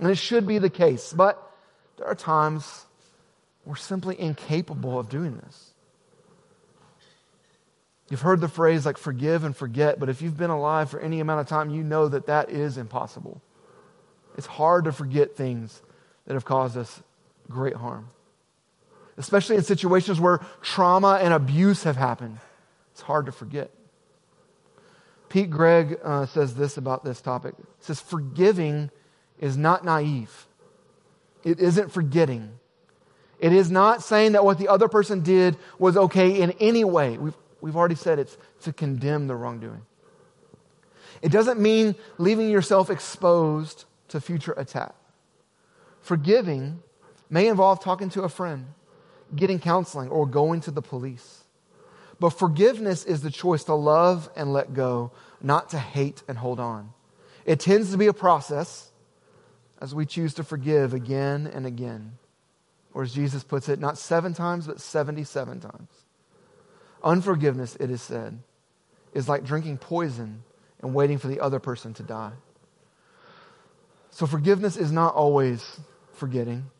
And 0.00 0.10
it 0.10 0.16
should 0.16 0.48
be 0.48 0.58
the 0.58 0.68
case. 0.68 1.12
But 1.12 1.40
there 1.96 2.08
are 2.08 2.16
times 2.16 2.86
we're 3.64 3.76
simply 3.76 4.20
incapable 4.20 4.98
of 4.98 5.08
doing 5.08 5.36
this. 5.36 5.70
You've 8.10 8.22
heard 8.22 8.40
the 8.40 8.48
phrase 8.48 8.86
like 8.86 8.96
forgive 8.96 9.44
and 9.44 9.54
forget, 9.54 10.00
but 10.00 10.08
if 10.08 10.22
you've 10.22 10.36
been 10.36 10.50
alive 10.50 10.90
for 10.90 10.98
any 10.98 11.20
amount 11.20 11.40
of 11.40 11.46
time, 11.46 11.70
you 11.70 11.82
know 11.82 12.08
that 12.08 12.26
that 12.26 12.50
is 12.50 12.78
impossible. 12.78 13.42
It's 14.36 14.46
hard 14.46 14.84
to 14.84 14.92
forget 14.92 15.36
things 15.36 15.82
that 16.26 16.34
have 16.34 16.44
caused 16.44 16.76
us 16.76 17.02
great 17.50 17.74
harm, 17.74 18.08
especially 19.16 19.56
in 19.56 19.62
situations 19.62 20.20
where 20.20 20.40
trauma 20.62 21.18
and 21.22 21.34
abuse 21.34 21.82
have 21.82 21.96
happened. 21.96 22.38
It's 22.92 23.02
hard 23.02 23.26
to 23.26 23.32
forget. 23.32 23.70
Pete 25.28 25.50
Greig 25.50 25.98
uh, 26.02 26.26
says 26.26 26.54
this 26.54 26.78
about 26.78 27.04
this 27.04 27.20
topic. 27.20 27.54
He 27.58 27.64
says, 27.80 28.00
Forgiving 28.00 28.90
is 29.38 29.56
not 29.56 29.84
naive, 29.84 30.46
it 31.44 31.60
isn't 31.60 31.92
forgetting. 31.92 32.52
It 33.38 33.52
is 33.52 33.70
not 33.70 34.02
saying 34.02 34.32
that 34.32 34.44
what 34.44 34.58
the 34.58 34.66
other 34.66 34.88
person 34.88 35.20
did 35.20 35.56
was 35.78 35.96
okay 35.96 36.40
in 36.40 36.50
any 36.58 36.82
way. 36.82 37.16
We've, 37.18 37.36
we've 37.60 37.76
already 37.76 37.94
said 37.94 38.18
it's 38.18 38.36
to 38.62 38.72
condemn 38.72 39.26
the 39.26 39.34
wrongdoing. 39.34 39.82
It 41.22 41.32
doesn't 41.32 41.60
mean 41.60 41.94
leaving 42.18 42.48
yourself 42.48 42.90
exposed 42.90 43.84
to 44.08 44.20
future 44.20 44.52
attack. 44.56 44.94
Forgiving 46.00 46.82
may 47.28 47.48
involve 47.48 47.82
talking 47.82 48.08
to 48.10 48.22
a 48.22 48.28
friend, 48.28 48.66
getting 49.34 49.58
counseling, 49.58 50.08
or 50.08 50.26
going 50.26 50.60
to 50.62 50.70
the 50.70 50.82
police. 50.82 51.44
But 52.20 52.30
forgiveness 52.30 53.04
is 53.04 53.22
the 53.22 53.30
choice 53.30 53.64
to 53.64 53.74
love 53.74 54.30
and 54.34 54.52
let 54.52 54.74
go, 54.74 55.12
not 55.40 55.70
to 55.70 55.78
hate 55.78 56.22
and 56.26 56.38
hold 56.38 56.58
on. 56.58 56.92
It 57.44 57.60
tends 57.60 57.90
to 57.92 57.98
be 57.98 58.06
a 58.06 58.12
process 58.12 58.90
as 59.80 59.94
we 59.94 60.04
choose 60.06 60.34
to 60.34 60.44
forgive 60.44 60.94
again 60.94 61.46
and 61.46 61.66
again. 61.66 62.12
Or 62.92 63.02
as 63.02 63.14
Jesus 63.14 63.44
puts 63.44 63.68
it, 63.68 63.78
not 63.78 63.98
seven 63.98 64.34
times, 64.34 64.66
but 64.66 64.80
77 64.80 65.60
times. 65.60 65.88
Unforgiveness, 67.02 67.76
it 67.76 67.90
is 67.90 68.02
said, 68.02 68.38
is 69.14 69.28
like 69.28 69.44
drinking 69.44 69.78
poison 69.78 70.42
and 70.80 70.94
waiting 70.94 71.18
for 71.18 71.28
the 71.28 71.40
other 71.40 71.58
person 71.58 71.94
to 71.94 72.02
die. 72.02 72.32
So 74.10 74.26
forgiveness 74.26 74.76
is 74.76 74.90
not 74.90 75.14
always 75.14 75.80
forgetting. 76.12 76.70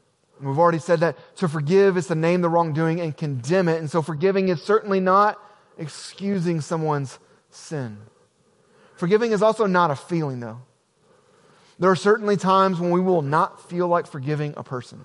We've 0.40 0.58
already 0.58 0.78
said 0.78 1.00
that 1.00 1.16
to 1.36 1.48
forgive 1.48 1.96
is 1.96 2.06
to 2.08 2.14
name 2.14 2.42
the 2.42 2.48
wrongdoing 2.48 3.00
and 3.00 3.16
condemn 3.16 3.68
it. 3.68 3.78
And 3.78 3.90
so 3.90 4.02
forgiving 4.02 4.48
is 4.48 4.62
certainly 4.62 5.00
not 5.00 5.40
excusing 5.76 6.60
someone's 6.60 7.18
sin. 7.50 7.98
Forgiving 8.96 9.32
is 9.32 9.42
also 9.42 9.66
not 9.66 9.90
a 9.90 9.96
feeling, 9.96 10.40
though. 10.40 10.60
There 11.78 11.90
are 11.90 11.96
certainly 11.96 12.36
times 12.36 12.80
when 12.80 12.90
we 12.90 13.00
will 13.00 13.22
not 13.22 13.68
feel 13.68 13.86
like 13.86 14.06
forgiving 14.06 14.54
a 14.56 14.64
person. 14.64 15.00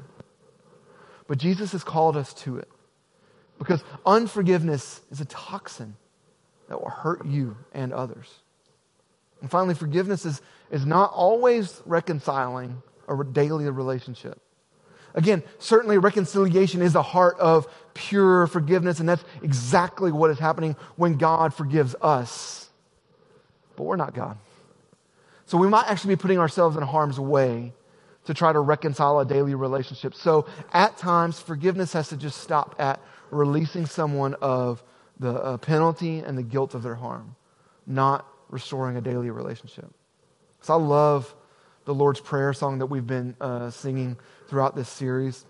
But 1.28 1.38
Jesus 1.38 1.72
has 1.72 1.84
called 1.84 2.18
us 2.18 2.34
to 2.36 2.58
it. 2.58 2.70
Because 3.64 3.84
unforgiveness 4.06 5.02
is 5.12 5.22
a 5.22 5.26
toxin 5.26 5.96
that 6.70 6.82
will 6.82 6.90
hurt 6.90 7.26
you 7.26 7.58
and 7.74 7.94
others. 7.94 8.28
And 9.42 9.50
finally, 9.50 9.76
forgiveness 9.76 10.26
is, 10.26 10.42
is 10.72 10.86
not 10.86 11.12
always 11.14 11.82
reconciling 11.86 12.82
a 13.08 13.24
daily 13.24 13.70
relationship. 13.70 14.40
Again, 15.16 15.44
certainly 15.60 15.98
reconciliation 15.98 16.82
is 16.82 16.94
the 16.94 17.04
heart 17.04 17.38
of 17.40 17.68
pure 17.94 18.48
forgiveness, 18.48 19.00
and 19.00 19.08
that's 19.08 19.24
exactly 19.44 20.12
what 20.12 20.32
is 20.32 20.40
happening 20.40 20.76
when 20.96 21.18
God 21.18 21.54
forgives 21.54 21.96
us. 22.02 22.70
But 23.76 23.84
we're 23.84 23.96
not 23.96 24.14
God. 24.14 24.38
So 25.46 25.58
we 25.58 25.68
might 25.68 25.88
actually 25.88 26.16
be 26.16 26.22
putting 26.22 26.40
ourselves 26.40 26.78
in 26.78 26.84
harm's 26.84 27.20
way 27.20 27.74
to 28.26 28.34
try 28.34 28.54
to 28.54 28.60
reconcile 28.60 29.20
a 29.20 29.26
daily 29.26 29.54
relationship. 29.54 30.16
So 30.16 30.48
at 30.72 30.98
times, 30.98 31.40
forgiveness 31.40 31.94
has 31.94 32.08
to 32.10 32.18
just 32.18 32.40
stop 32.42 32.76
at 32.80 33.00
releasing 33.34 33.86
someone 33.86 34.36
of 34.36 34.84
the 35.20 35.34
uh, 35.34 35.58
penalty 35.58 36.20
and 36.20 36.38
the 36.38 36.44
guilt 36.44 36.74
of 36.74 36.84
their 36.84 36.96
harm, 36.96 37.36
not 37.86 38.28
restoring 38.50 38.98
a 38.98 39.02
daily 39.02 39.30
relationship. 39.30 39.92
So 40.62 40.74
I 40.74 40.78
love 40.78 41.34
the 41.86 41.94
Lord's 41.94 42.20
Prayer 42.20 42.54
song 42.54 42.80
that 42.80 42.86
we've 42.86 43.06
been 43.06 43.36
uh, 43.42 43.70
singing 43.70 44.18
throughout 44.48 44.76
this 44.76 44.90
series, 44.90 45.46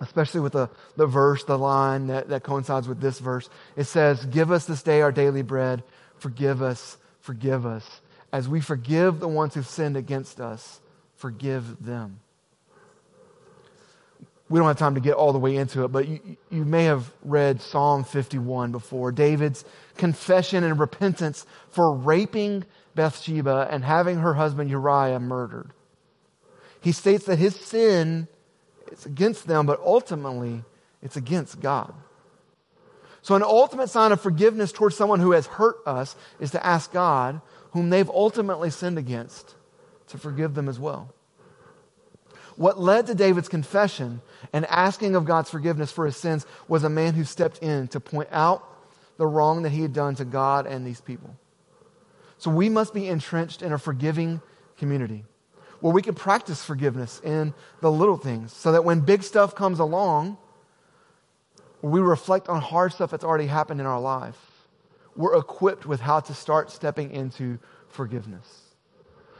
especially 0.00 0.40
with 0.40 0.52
the, 0.52 0.70
the 0.96 1.06
verse, 1.06 1.44
the 1.44 1.58
line 1.58 2.06
that, 2.08 2.28
that 2.28 2.42
coincides 2.42 2.88
with 2.88 3.00
this 3.00 3.18
verse. 3.18 3.48
It 3.76 3.84
says, 3.84 4.24
Give 4.26 4.50
us 4.50 4.66
this 4.66 4.82
day 4.82 5.02
our 5.02 5.12
daily 5.12 5.42
bread. 5.42 5.82
Forgive 6.16 6.62
us, 6.62 6.96
forgive 7.20 7.66
us. 7.66 8.00
As 8.32 8.48
we 8.48 8.60
forgive 8.60 9.20
the 9.20 9.28
ones 9.28 9.54
who've 9.54 9.66
sinned 9.66 9.96
against 9.96 10.40
us, 10.40 10.80
forgive 11.14 11.84
them. 11.84 12.20
We 14.48 14.58
don't 14.60 14.68
have 14.68 14.78
time 14.78 14.94
to 14.94 15.00
get 15.00 15.14
all 15.14 15.32
the 15.32 15.38
way 15.38 15.56
into 15.56 15.84
it, 15.84 15.88
but 15.88 16.06
you, 16.06 16.36
you 16.50 16.64
may 16.64 16.84
have 16.84 17.12
read 17.22 17.60
Psalm 17.60 18.04
51 18.04 18.70
before. 18.70 19.10
David's 19.10 19.64
confession 19.96 20.62
and 20.62 20.78
repentance 20.78 21.44
for 21.70 21.96
raping 21.96 22.64
Bathsheba 22.94 23.68
and 23.70 23.84
having 23.84 24.18
her 24.18 24.34
husband 24.34 24.70
Uriah 24.70 25.18
murdered. 25.18 25.72
He 26.80 26.92
states 26.92 27.26
that 27.26 27.38
his 27.38 27.56
sin 27.56 28.28
is 28.92 29.04
against 29.04 29.48
them, 29.48 29.66
but 29.66 29.80
ultimately 29.80 30.62
it's 31.02 31.16
against 31.16 31.60
God. 31.60 31.92
So, 33.22 33.34
an 33.34 33.42
ultimate 33.42 33.90
sign 33.90 34.12
of 34.12 34.20
forgiveness 34.20 34.70
towards 34.70 34.96
someone 34.96 35.18
who 35.18 35.32
has 35.32 35.46
hurt 35.46 35.78
us 35.84 36.14
is 36.38 36.52
to 36.52 36.64
ask 36.64 36.92
God, 36.92 37.40
whom 37.72 37.90
they've 37.90 38.08
ultimately 38.08 38.70
sinned 38.70 38.98
against, 38.98 39.56
to 40.08 40.18
forgive 40.18 40.54
them 40.54 40.68
as 40.68 40.78
well. 40.78 41.12
What 42.56 42.80
led 42.80 43.06
to 43.06 43.14
David's 43.14 43.48
confession 43.48 44.22
and 44.52 44.64
asking 44.66 45.14
of 45.14 45.26
God's 45.26 45.50
forgiveness 45.50 45.92
for 45.92 46.06
his 46.06 46.16
sins 46.16 46.46
was 46.68 46.84
a 46.84 46.88
man 46.88 47.14
who 47.14 47.24
stepped 47.24 47.58
in 47.58 47.88
to 47.88 48.00
point 48.00 48.30
out 48.32 48.64
the 49.18 49.26
wrong 49.26 49.62
that 49.62 49.70
he 49.70 49.82
had 49.82 49.92
done 49.92 50.14
to 50.16 50.24
God 50.24 50.66
and 50.66 50.86
these 50.86 51.00
people. 51.00 51.34
So, 52.38 52.50
we 52.50 52.68
must 52.68 52.92
be 52.92 53.08
entrenched 53.08 53.62
in 53.62 53.72
a 53.72 53.78
forgiving 53.78 54.42
community 54.76 55.24
where 55.80 55.92
we 55.92 56.02
can 56.02 56.14
practice 56.14 56.62
forgiveness 56.62 57.20
in 57.24 57.54
the 57.80 57.90
little 57.90 58.16
things 58.16 58.52
so 58.52 58.72
that 58.72 58.84
when 58.84 59.00
big 59.00 59.22
stuff 59.22 59.54
comes 59.54 59.78
along, 59.78 60.36
we 61.80 62.00
reflect 62.00 62.48
on 62.48 62.60
hard 62.60 62.92
stuff 62.92 63.10
that's 63.10 63.24
already 63.24 63.46
happened 63.46 63.80
in 63.80 63.86
our 63.86 64.00
life. 64.00 64.38
We're 65.14 65.38
equipped 65.38 65.86
with 65.86 66.00
how 66.00 66.20
to 66.20 66.34
start 66.34 66.70
stepping 66.70 67.10
into 67.10 67.58
forgiveness. 67.88 68.62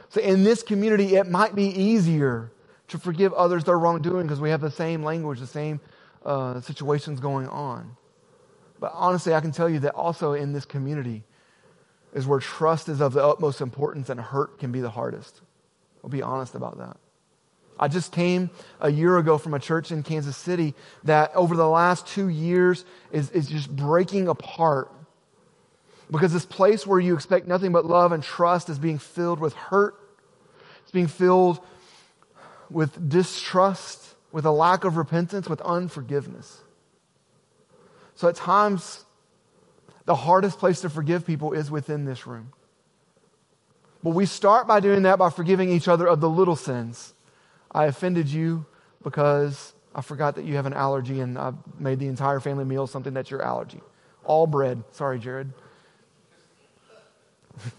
So, 0.09 0.21
in 0.21 0.43
this 0.43 0.63
community, 0.63 1.15
it 1.15 1.27
might 1.27 1.53
be 1.53 1.65
easier 1.65 2.51
to 2.89 2.97
forgive 2.97 3.33
others 3.33 3.63
their 3.63 3.77
wrongdoing 3.77 4.27
because 4.27 4.39
we 4.39 4.49
have 4.49 4.61
the 4.61 4.71
same 4.71 5.03
language, 5.03 5.39
the 5.39 5.47
same 5.47 5.79
uh, 6.25 6.61
situations 6.61 7.19
going 7.19 7.47
on. 7.47 7.97
But 8.79 8.91
honestly, 8.93 9.33
I 9.33 9.41
can 9.41 9.51
tell 9.51 9.69
you 9.69 9.79
that 9.79 9.93
also 9.93 10.33
in 10.33 10.53
this 10.53 10.65
community 10.65 11.23
is 12.13 12.25
where 12.25 12.39
trust 12.39 12.89
is 12.89 13.01
of 13.01 13.13
the 13.13 13.23
utmost 13.23 13.61
importance 13.61 14.09
and 14.09 14.19
hurt 14.19 14.59
can 14.59 14.71
be 14.71 14.79
the 14.79 14.89
hardest. 14.89 15.41
I'll 16.03 16.09
be 16.09 16.21
honest 16.21 16.55
about 16.55 16.77
that. 16.77 16.97
I 17.79 17.87
just 17.87 18.11
came 18.11 18.49
a 18.79 18.89
year 18.89 19.17
ago 19.17 19.37
from 19.37 19.53
a 19.53 19.59
church 19.59 19.91
in 19.91 20.01
Kansas 20.01 20.35
City 20.35 20.73
that 21.03 21.35
over 21.35 21.55
the 21.55 21.67
last 21.67 22.07
two 22.07 22.27
years 22.27 22.85
is, 23.11 23.29
is 23.31 23.47
just 23.47 23.73
breaking 23.75 24.27
apart. 24.27 24.91
Because 26.09 26.33
this 26.33 26.45
place 26.45 26.87
where 26.87 26.99
you 26.99 27.13
expect 27.13 27.47
nothing 27.47 27.71
but 27.71 27.85
love 27.85 28.13
and 28.13 28.23
trust 28.23 28.69
is 28.69 28.79
being 28.79 28.97
filled 28.97 29.39
with 29.39 29.53
hurt, 29.53 29.95
it's 30.81 30.91
being 30.91 31.07
filled 31.07 31.59
with 32.69 33.09
distrust, 33.09 34.15
with 34.31 34.45
a 34.45 34.51
lack 34.51 34.83
of 34.83 34.97
repentance, 34.97 35.47
with 35.49 35.61
unforgiveness. 35.61 36.61
So 38.15 38.27
at 38.27 38.35
times, 38.35 39.05
the 40.05 40.15
hardest 40.15 40.59
place 40.59 40.81
to 40.81 40.89
forgive 40.89 41.25
people 41.25 41.53
is 41.53 41.69
within 41.69 42.05
this 42.05 42.25
room. 42.25 42.51
But 44.03 44.11
we 44.11 44.25
start 44.25 44.67
by 44.67 44.79
doing 44.79 45.03
that 45.03 45.19
by 45.19 45.29
forgiving 45.29 45.69
each 45.69 45.87
other 45.87 46.07
of 46.07 46.21
the 46.21 46.29
little 46.29 46.55
sins. 46.55 47.13
I 47.71 47.85
offended 47.85 48.29
you 48.29 48.65
because 49.03 49.73
I 49.93 50.01
forgot 50.01 50.35
that 50.35 50.45
you 50.45 50.55
have 50.55 50.65
an 50.65 50.73
allergy 50.73 51.19
and 51.19 51.37
I 51.37 51.53
made 51.77 51.99
the 51.99 52.07
entire 52.07 52.39
family 52.39 52.65
meal 52.65 52.87
something 52.87 53.13
that's 53.13 53.29
your 53.31 53.41
allergy. 53.41 53.81
All 54.23 54.47
bread. 54.47 54.83
Sorry, 54.91 55.19
Jared. 55.19 55.51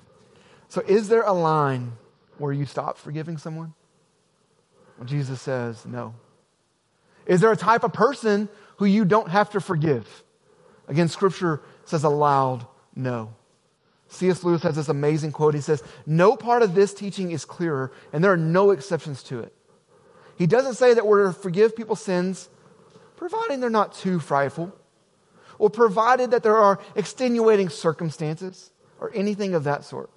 so, 0.68 0.82
is 0.86 1.08
there 1.08 1.22
a 1.22 1.32
line 1.32 1.92
where 2.38 2.52
you 2.52 2.64
stop 2.64 2.98
forgiving 2.98 3.38
someone? 3.38 3.74
Jesus 5.04 5.40
says 5.40 5.84
no. 5.86 6.14
Is 7.26 7.40
there 7.40 7.52
a 7.52 7.56
type 7.56 7.84
of 7.84 7.92
person 7.92 8.48
who 8.78 8.86
you 8.86 9.04
don't 9.04 9.28
have 9.28 9.50
to 9.50 9.60
forgive? 9.60 10.24
Again, 10.88 11.08
Scripture 11.08 11.60
says 11.84 12.04
a 12.04 12.08
loud 12.08 12.66
no. 12.94 13.34
C.S. 14.08 14.42
Lewis 14.42 14.62
has 14.62 14.76
this 14.76 14.88
amazing 14.88 15.32
quote. 15.32 15.54
He 15.54 15.60
says, 15.60 15.82
No 16.06 16.34
part 16.34 16.62
of 16.62 16.74
this 16.74 16.94
teaching 16.94 17.30
is 17.30 17.44
clearer, 17.44 17.92
and 18.12 18.24
there 18.24 18.32
are 18.32 18.38
no 18.38 18.70
exceptions 18.70 19.22
to 19.24 19.40
it. 19.40 19.54
He 20.36 20.46
doesn't 20.46 20.74
say 20.74 20.94
that 20.94 21.06
we're 21.06 21.26
to 21.26 21.32
forgive 21.32 21.76
people's 21.76 22.00
sins, 22.00 22.48
providing 23.16 23.60
they're 23.60 23.68
not 23.68 23.92
too 23.92 24.18
frightful, 24.18 24.74
or 25.58 25.68
provided 25.68 26.30
that 26.30 26.42
there 26.42 26.56
are 26.56 26.80
extenuating 26.94 27.68
circumstances, 27.68 28.70
or 29.00 29.12
anything 29.14 29.54
of 29.54 29.64
that 29.64 29.84
sort. 29.84 30.10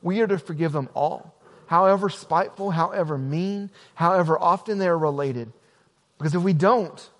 We 0.00 0.20
are 0.20 0.26
to 0.28 0.38
forgive 0.38 0.72
them 0.72 0.88
all, 0.94 1.34
however 1.68 2.08
spiteful, 2.08 2.70
however 2.70 3.16
mean, 3.16 3.70
however 3.94 4.38
often 4.38 4.78
they 4.78 4.88
are 4.88 4.98
related. 4.98 5.52
Because 6.18 6.34
if 6.34 6.42
we 6.42 6.52
don't, 6.52 7.10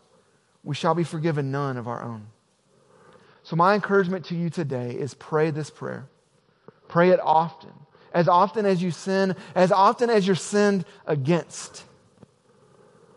we 0.64 0.74
shall 0.74 0.94
be 0.94 1.04
forgiven 1.04 1.50
none 1.50 1.76
of 1.76 1.86
our 1.86 2.02
own. 2.02 2.26
So, 3.44 3.56
my 3.56 3.74
encouragement 3.74 4.26
to 4.26 4.34
you 4.34 4.50
today 4.50 4.90
is 4.90 5.14
pray 5.14 5.50
this 5.50 5.70
prayer. 5.70 6.06
Pray 6.88 7.10
it 7.10 7.20
often. 7.22 7.72
As 8.12 8.26
often 8.26 8.66
as 8.66 8.82
you 8.82 8.90
sin, 8.90 9.36
as 9.54 9.70
often 9.70 10.10
as 10.10 10.26
you're 10.26 10.36
sinned 10.36 10.84
against. 11.06 11.84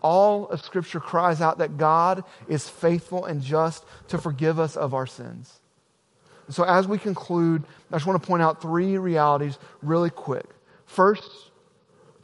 All 0.02 0.48
of 0.50 0.62
Scripture 0.62 1.00
cries 1.00 1.42
out 1.42 1.60
that 1.60 1.78
God 1.78 2.24
is 2.48 2.68
faithful 2.68 3.26
and 3.26 3.42
just 3.42 3.86
to 4.10 4.18
forgive 4.18 4.60
us 4.60 4.76
of 4.76 4.94
our 4.94 5.08
sins. 5.08 5.60
So, 6.50 6.64
as 6.64 6.88
we 6.88 6.98
conclude, 6.98 7.64
I 7.92 7.96
just 7.96 8.06
want 8.06 8.22
to 8.22 8.28
point 8.28 8.44
out 8.44 8.62
three 8.62 8.98
realities 8.98 9.58
really 9.82 10.10
quick. 10.10 10.46
First, 10.92 11.32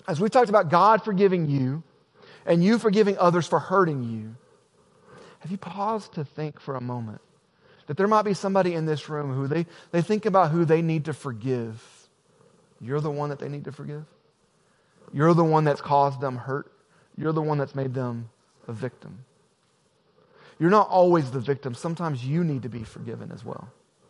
as 0.09 0.19
we 0.19 0.27
talked 0.27 0.49
about 0.49 0.69
God 0.69 1.01
forgiving 1.01 1.49
you 1.49 1.83
and 2.45 2.61
you 2.61 2.77
forgiving 2.77 3.17
others 3.17 3.47
for 3.47 3.59
hurting 3.59 4.03
you, 4.03 4.35
have 5.39 5.51
you 5.51 5.57
paused 5.57 6.15
to 6.15 6.25
think 6.25 6.59
for 6.59 6.75
a 6.75 6.81
moment 6.81 7.21
that 7.85 7.95
there 7.95 8.09
might 8.09 8.23
be 8.23 8.33
somebody 8.33 8.73
in 8.73 8.85
this 8.85 9.07
room 9.07 9.33
who 9.33 9.47
they, 9.47 9.65
they 9.91 10.01
think 10.01 10.25
about 10.25 10.51
who 10.51 10.65
they 10.65 10.81
need 10.81 11.05
to 11.05 11.13
forgive. 11.13 11.81
You're 12.81 12.99
the 12.99 13.09
one 13.09 13.29
that 13.29 13.39
they 13.39 13.47
need 13.47 13.63
to 13.63 13.71
forgive. 13.71 14.03
You're 15.13 15.33
the 15.33 15.45
one 15.45 15.63
that's 15.63 15.79
caused 15.79 16.19
them 16.19 16.35
hurt. 16.35 16.69
You're 17.17 17.31
the 17.31 17.41
one 17.41 17.57
that's 17.57 17.73
made 17.73 17.93
them 17.93 18.29
a 18.67 18.73
victim. 18.73 19.23
You're 20.59 20.71
not 20.71 20.89
always 20.89 21.31
the 21.31 21.39
victim. 21.39 21.73
Sometimes 21.73 22.25
you 22.25 22.43
need 22.43 22.63
to 22.63 22.69
be 22.69 22.83
forgiven 22.83 23.31
as 23.33 23.45
well. 23.45 23.69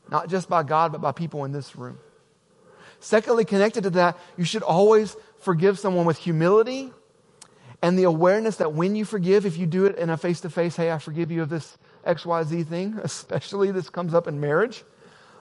Not 0.10 0.30
just 0.30 0.50
by 0.50 0.64
God, 0.64 0.92
but 0.92 1.02
by 1.02 1.12
people 1.12 1.46
in 1.46 1.52
this 1.52 1.76
room. 1.76 2.00
Secondly, 3.00 3.46
connected 3.46 3.84
to 3.84 3.90
that, 3.92 4.18
you 4.38 4.44
should 4.44 4.64
always 4.64 5.16
forgive 5.40 5.78
someone 5.78 6.06
with 6.06 6.18
humility 6.18 6.92
and 7.82 7.98
the 7.98 8.04
awareness 8.04 8.58
that 8.58 8.74
when 8.74 8.96
you 8.96 9.06
forgive, 9.06 9.46
if 9.46 9.58
you 9.58 9.66
do 9.68 9.86
it 9.86 9.98
in 9.98 10.10
a 10.10 10.18
face 10.18 10.42
to 10.42 10.50
face, 10.50 10.76
hey, 10.76 10.92
I 10.92 10.98
forgive 10.98 11.30
you 11.30 11.44
of 11.44 11.50
this 11.50 11.78
XYZ 12.06 12.68
thing, 12.68 13.00
especially 13.04 13.72
this 13.72 13.90
comes 13.90 14.14
up 14.14 14.28
in 14.28 14.40
marriage, 14.40 14.84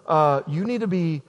uh, 0.07 0.43
you 0.47 0.65
need 0.65 0.83
to 0.83 0.87
be 0.87 1.23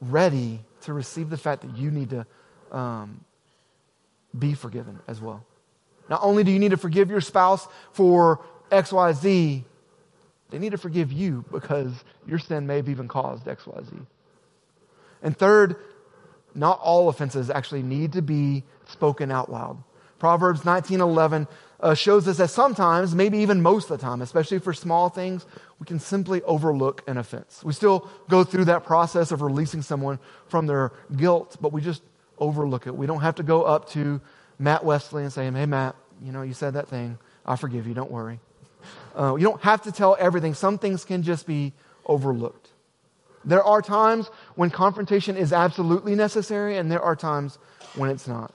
ready 0.00 0.60
to 0.82 0.92
receive 0.92 1.28
the 1.28 1.36
fact 1.36 1.62
that 1.62 1.76
you 1.76 1.90
need 1.90 2.10
to 2.10 2.26
um, 2.72 3.24
be 4.38 4.54
forgiven 4.54 4.98
as 5.06 5.20
well. 5.20 5.44
Not 6.08 6.20
only 6.22 6.42
do 6.42 6.50
you 6.50 6.58
need 6.58 6.70
to 6.70 6.76
forgive 6.76 7.10
your 7.10 7.20
spouse 7.20 7.68
for 7.92 8.40
XYZ, 8.70 9.64
they 10.50 10.58
need 10.58 10.70
to 10.70 10.78
forgive 10.78 11.12
you 11.12 11.44
because 11.52 11.92
your 12.26 12.38
sin 12.38 12.66
may 12.66 12.76
have 12.76 12.88
even 12.88 13.08
caused 13.08 13.44
XYZ. 13.44 14.06
And 15.22 15.36
third, 15.36 15.76
not 16.54 16.80
all 16.80 17.08
offenses 17.08 17.50
actually 17.50 17.82
need 17.82 18.12
to 18.12 18.22
be 18.22 18.64
spoken 18.86 19.30
out 19.30 19.50
loud. 19.50 19.82
Proverbs 20.18 20.62
19:11 20.62 21.46
uh, 21.80 21.94
shows 21.94 22.26
us 22.26 22.38
that 22.38 22.50
sometimes, 22.50 23.14
maybe 23.14 23.38
even 23.38 23.62
most 23.62 23.90
of 23.90 23.98
the 23.98 24.04
time, 24.04 24.20
especially 24.20 24.58
for 24.58 24.72
small 24.72 25.08
things, 25.08 25.46
we 25.78 25.86
can 25.86 26.00
simply 26.00 26.42
overlook 26.42 27.04
an 27.06 27.16
offense. 27.16 27.62
We 27.62 27.72
still 27.72 28.08
go 28.28 28.42
through 28.42 28.64
that 28.64 28.84
process 28.84 29.30
of 29.30 29.42
releasing 29.42 29.82
someone 29.82 30.18
from 30.48 30.66
their 30.66 30.92
guilt, 31.16 31.56
but 31.60 31.72
we 31.72 31.80
just 31.80 32.02
overlook 32.38 32.88
it. 32.88 32.96
We 32.96 33.06
don't 33.06 33.20
have 33.20 33.36
to 33.36 33.44
go 33.44 33.62
up 33.62 33.88
to 33.90 34.20
Matt 34.58 34.84
Wesley 34.84 35.22
and 35.22 35.32
say, 35.32 35.48
"Hey, 35.50 35.66
Matt, 35.66 35.94
you 36.20 36.32
know, 36.32 36.42
you 36.42 36.54
said 36.54 36.74
that 36.74 36.88
thing. 36.88 37.18
I 37.46 37.54
forgive 37.54 37.86
you. 37.86 37.94
Don't 37.94 38.10
worry." 38.10 38.40
Uh, 39.16 39.36
you 39.36 39.44
don't 39.44 39.62
have 39.62 39.82
to 39.82 39.92
tell 39.92 40.16
everything. 40.18 40.54
Some 40.54 40.78
things 40.78 41.04
can 41.04 41.22
just 41.22 41.46
be 41.46 41.72
overlooked. 42.06 42.70
There 43.44 43.62
are 43.62 43.82
times 43.82 44.30
when 44.58 44.70
confrontation 44.70 45.36
is 45.36 45.52
absolutely 45.52 46.16
necessary, 46.16 46.78
and 46.78 46.90
there 46.90 47.00
are 47.00 47.14
times 47.14 47.58
when 47.94 48.10
it's 48.10 48.26
not. 48.26 48.52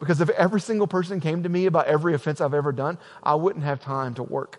Because 0.00 0.22
if 0.22 0.30
every 0.30 0.58
single 0.58 0.86
person 0.86 1.20
came 1.20 1.42
to 1.42 1.50
me 1.50 1.66
about 1.66 1.86
every 1.86 2.14
offense 2.14 2.40
I've 2.40 2.54
ever 2.54 2.72
done, 2.72 2.96
I 3.22 3.34
wouldn't 3.34 3.62
have 3.62 3.78
time 3.78 4.14
to 4.14 4.22
work. 4.22 4.58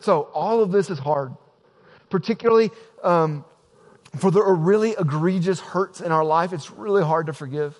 So 0.00 0.22
all 0.34 0.60
of 0.60 0.72
this 0.72 0.90
is 0.90 0.98
hard, 0.98 1.36
particularly 2.10 2.72
um, 3.04 3.44
for 4.16 4.32
the 4.32 4.42
really 4.42 4.96
egregious 4.98 5.60
hurts 5.60 6.00
in 6.00 6.10
our 6.10 6.24
life. 6.24 6.52
It's 6.52 6.72
really 6.72 7.04
hard 7.04 7.26
to 7.26 7.32
forgive. 7.32 7.78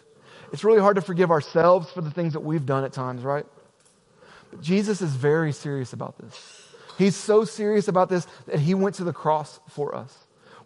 It's 0.53 0.63
really 0.63 0.79
hard 0.79 0.95
to 0.95 1.03
forgive 1.03 1.33
ourselves 1.33 1.91
for 1.91 2.03
the 2.03 2.11
things 2.13 2.35
that 2.35 2.41
we've 2.45 2.65
done 2.65 2.85
at 2.85 2.93
times, 2.93 3.25
right? 3.25 3.47
But 4.53 4.61
Jesus 4.61 5.03
is 5.03 5.13
very 5.17 5.51
serious 5.51 5.93
about 5.93 6.19
this. 6.19 6.69
He's 6.99 7.17
so 7.17 7.45
serious 7.45 7.89
about 7.89 8.09
this 8.09 8.29
that 8.47 8.61
he 8.61 8.75
went 8.75 8.95
to 8.95 9.05
the 9.05 9.13
cross 9.13 9.59
for 9.69 9.93
us. 9.93 10.17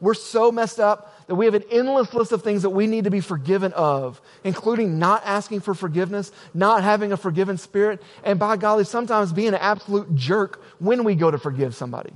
We're 0.00 0.14
so 0.14 0.52
messed 0.52 0.78
up 0.78 1.26
that 1.26 1.34
we 1.34 1.46
have 1.46 1.54
an 1.54 1.64
endless 1.70 2.12
list 2.12 2.32
of 2.32 2.42
things 2.42 2.62
that 2.62 2.70
we 2.70 2.86
need 2.86 3.04
to 3.04 3.10
be 3.10 3.20
forgiven 3.20 3.72
of, 3.72 4.20
including 4.44 4.98
not 4.98 5.22
asking 5.24 5.60
for 5.60 5.74
forgiveness, 5.74 6.32
not 6.54 6.82
having 6.82 7.12
a 7.12 7.16
forgiven 7.16 7.58
spirit, 7.58 8.02
and 8.24 8.38
by 8.38 8.56
golly, 8.56 8.84
sometimes 8.84 9.32
being 9.32 9.48
an 9.48 9.54
absolute 9.54 10.14
jerk 10.14 10.62
when 10.78 11.04
we 11.04 11.14
go 11.14 11.30
to 11.30 11.38
forgive 11.38 11.74
somebody. 11.74 12.12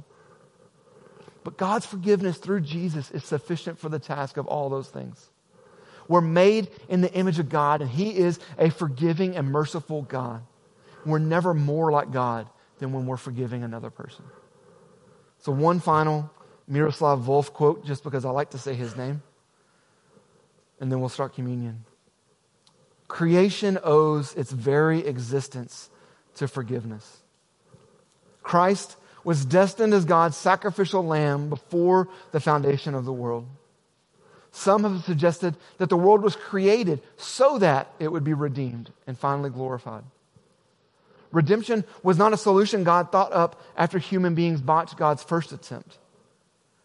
But 1.43 1.57
God's 1.57 1.87
forgiveness 1.87 2.37
through 2.37 2.61
Jesus 2.61 3.11
is 3.11 3.25
sufficient 3.25 3.79
for 3.79 3.89
the 3.89 3.99
task 3.99 4.37
of 4.37 4.47
all 4.47 4.69
those 4.69 4.89
things. 4.89 5.31
We're 6.07 6.21
made 6.21 6.69
in 6.89 7.01
the 7.01 7.13
image 7.13 7.39
of 7.39 7.49
God, 7.49 7.81
and 7.81 7.91
He 7.91 8.17
is 8.17 8.41
a 8.59 8.69
forgiving 8.71 9.37
and 9.37 9.51
merciful 9.51 10.03
God. 10.03 10.43
We're 11.07 11.19
never 11.19 11.55
more 11.55 11.91
like 11.91 12.11
God 12.11 12.49
than 12.79 12.93
when 12.93 13.07
we're 13.07 13.17
forgiving 13.17 13.63
another 13.63 13.91
person. 13.91 14.25
So, 15.39 15.53
one 15.53 15.81
final 15.81 16.31
Miroslav 16.71 17.19
Volf 17.21 17.53
quote 17.53 17.85
just 17.85 18.05
because 18.05 18.25
I 18.25 18.31
like 18.31 18.51
to 18.51 18.59
say 18.59 18.75
his 18.75 18.97
name. 18.97 19.23
And 20.81 20.91
then 20.91 21.01
we'll 21.01 21.09
start 21.09 21.35
communion. 21.35 21.85
Creation 23.09 23.77
owes 23.83 24.35
its 24.35 24.53
very 24.53 25.05
existence 25.05 25.91
to 26.37 26.47
forgiveness. 26.47 27.19
Christ 28.43 28.97
was 29.25 29.45
destined 29.45 29.93
as 29.93 30.05
God's 30.05 30.37
sacrificial 30.37 31.05
lamb 31.05 31.51
before 31.51 32.09
the 32.31 32.41
foundation 32.41 32.95
of 32.95 33.05
the 33.05 33.13
world. 33.13 33.47
Some 34.53 34.85
have 34.85 35.05
suggested 35.05 35.57
that 35.79 35.89
the 35.89 35.97
world 35.97 36.23
was 36.23 36.37
created 36.37 37.03
so 37.17 37.59
that 37.59 37.89
it 37.99 38.13
would 38.13 38.25
be 38.25 38.33
redeemed 38.33 38.91
and 39.07 39.19
finally 39.19 39.51
glorified. 39.51 40.05
Redemption 41.33 41.85
was 42.03 42.17
not 42.17 42.33
a 42.33 42.37
solution 42.37 42.85
God 42.85 43.13
thought 43.13 43.33
up 43.33 43.61
after 43.77 43.99
human 43.99 44.35
beings 44.35 44.61
botched 44.61 44.97
God's 44.97 45.23
first 45.23 45.53
attempt. 45.53 45.99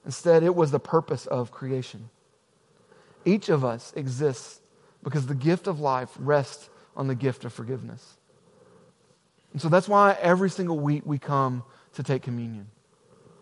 Instead, 0.06 0.44
it 0.44 0.56
was 0.56 0.72
the 0.72 0.80
purpose 0.80 1.26
of 1.26 1.52
creation. 1.52 2.10
Each 3.26 3.50
of 3.50 3.66
us 3.66 3.92
exists 3.96 4.62
because 5.04 5.26
the 5.26 5.36
gift 5.36 5.68
of 5.68 5.80
life 5.80 6.12
rests 6.18 6.70
on 6.96 7.08
the 7.08 7.16
gift 7.16 7.44
of 7.44 7.54
forgiveness. 7.54 8.18
And 9.52 9.62
so 9.62 9.70
that's 9.70 9.88
why 9.88 10.18
every 10.22 10.50
single 10.50 10.80
week 10.80 11.04
we 11.06 11.18
come 11.18 11.64
to 11.94 12.04
take 12.04 12.22
communion. 12.22 12.68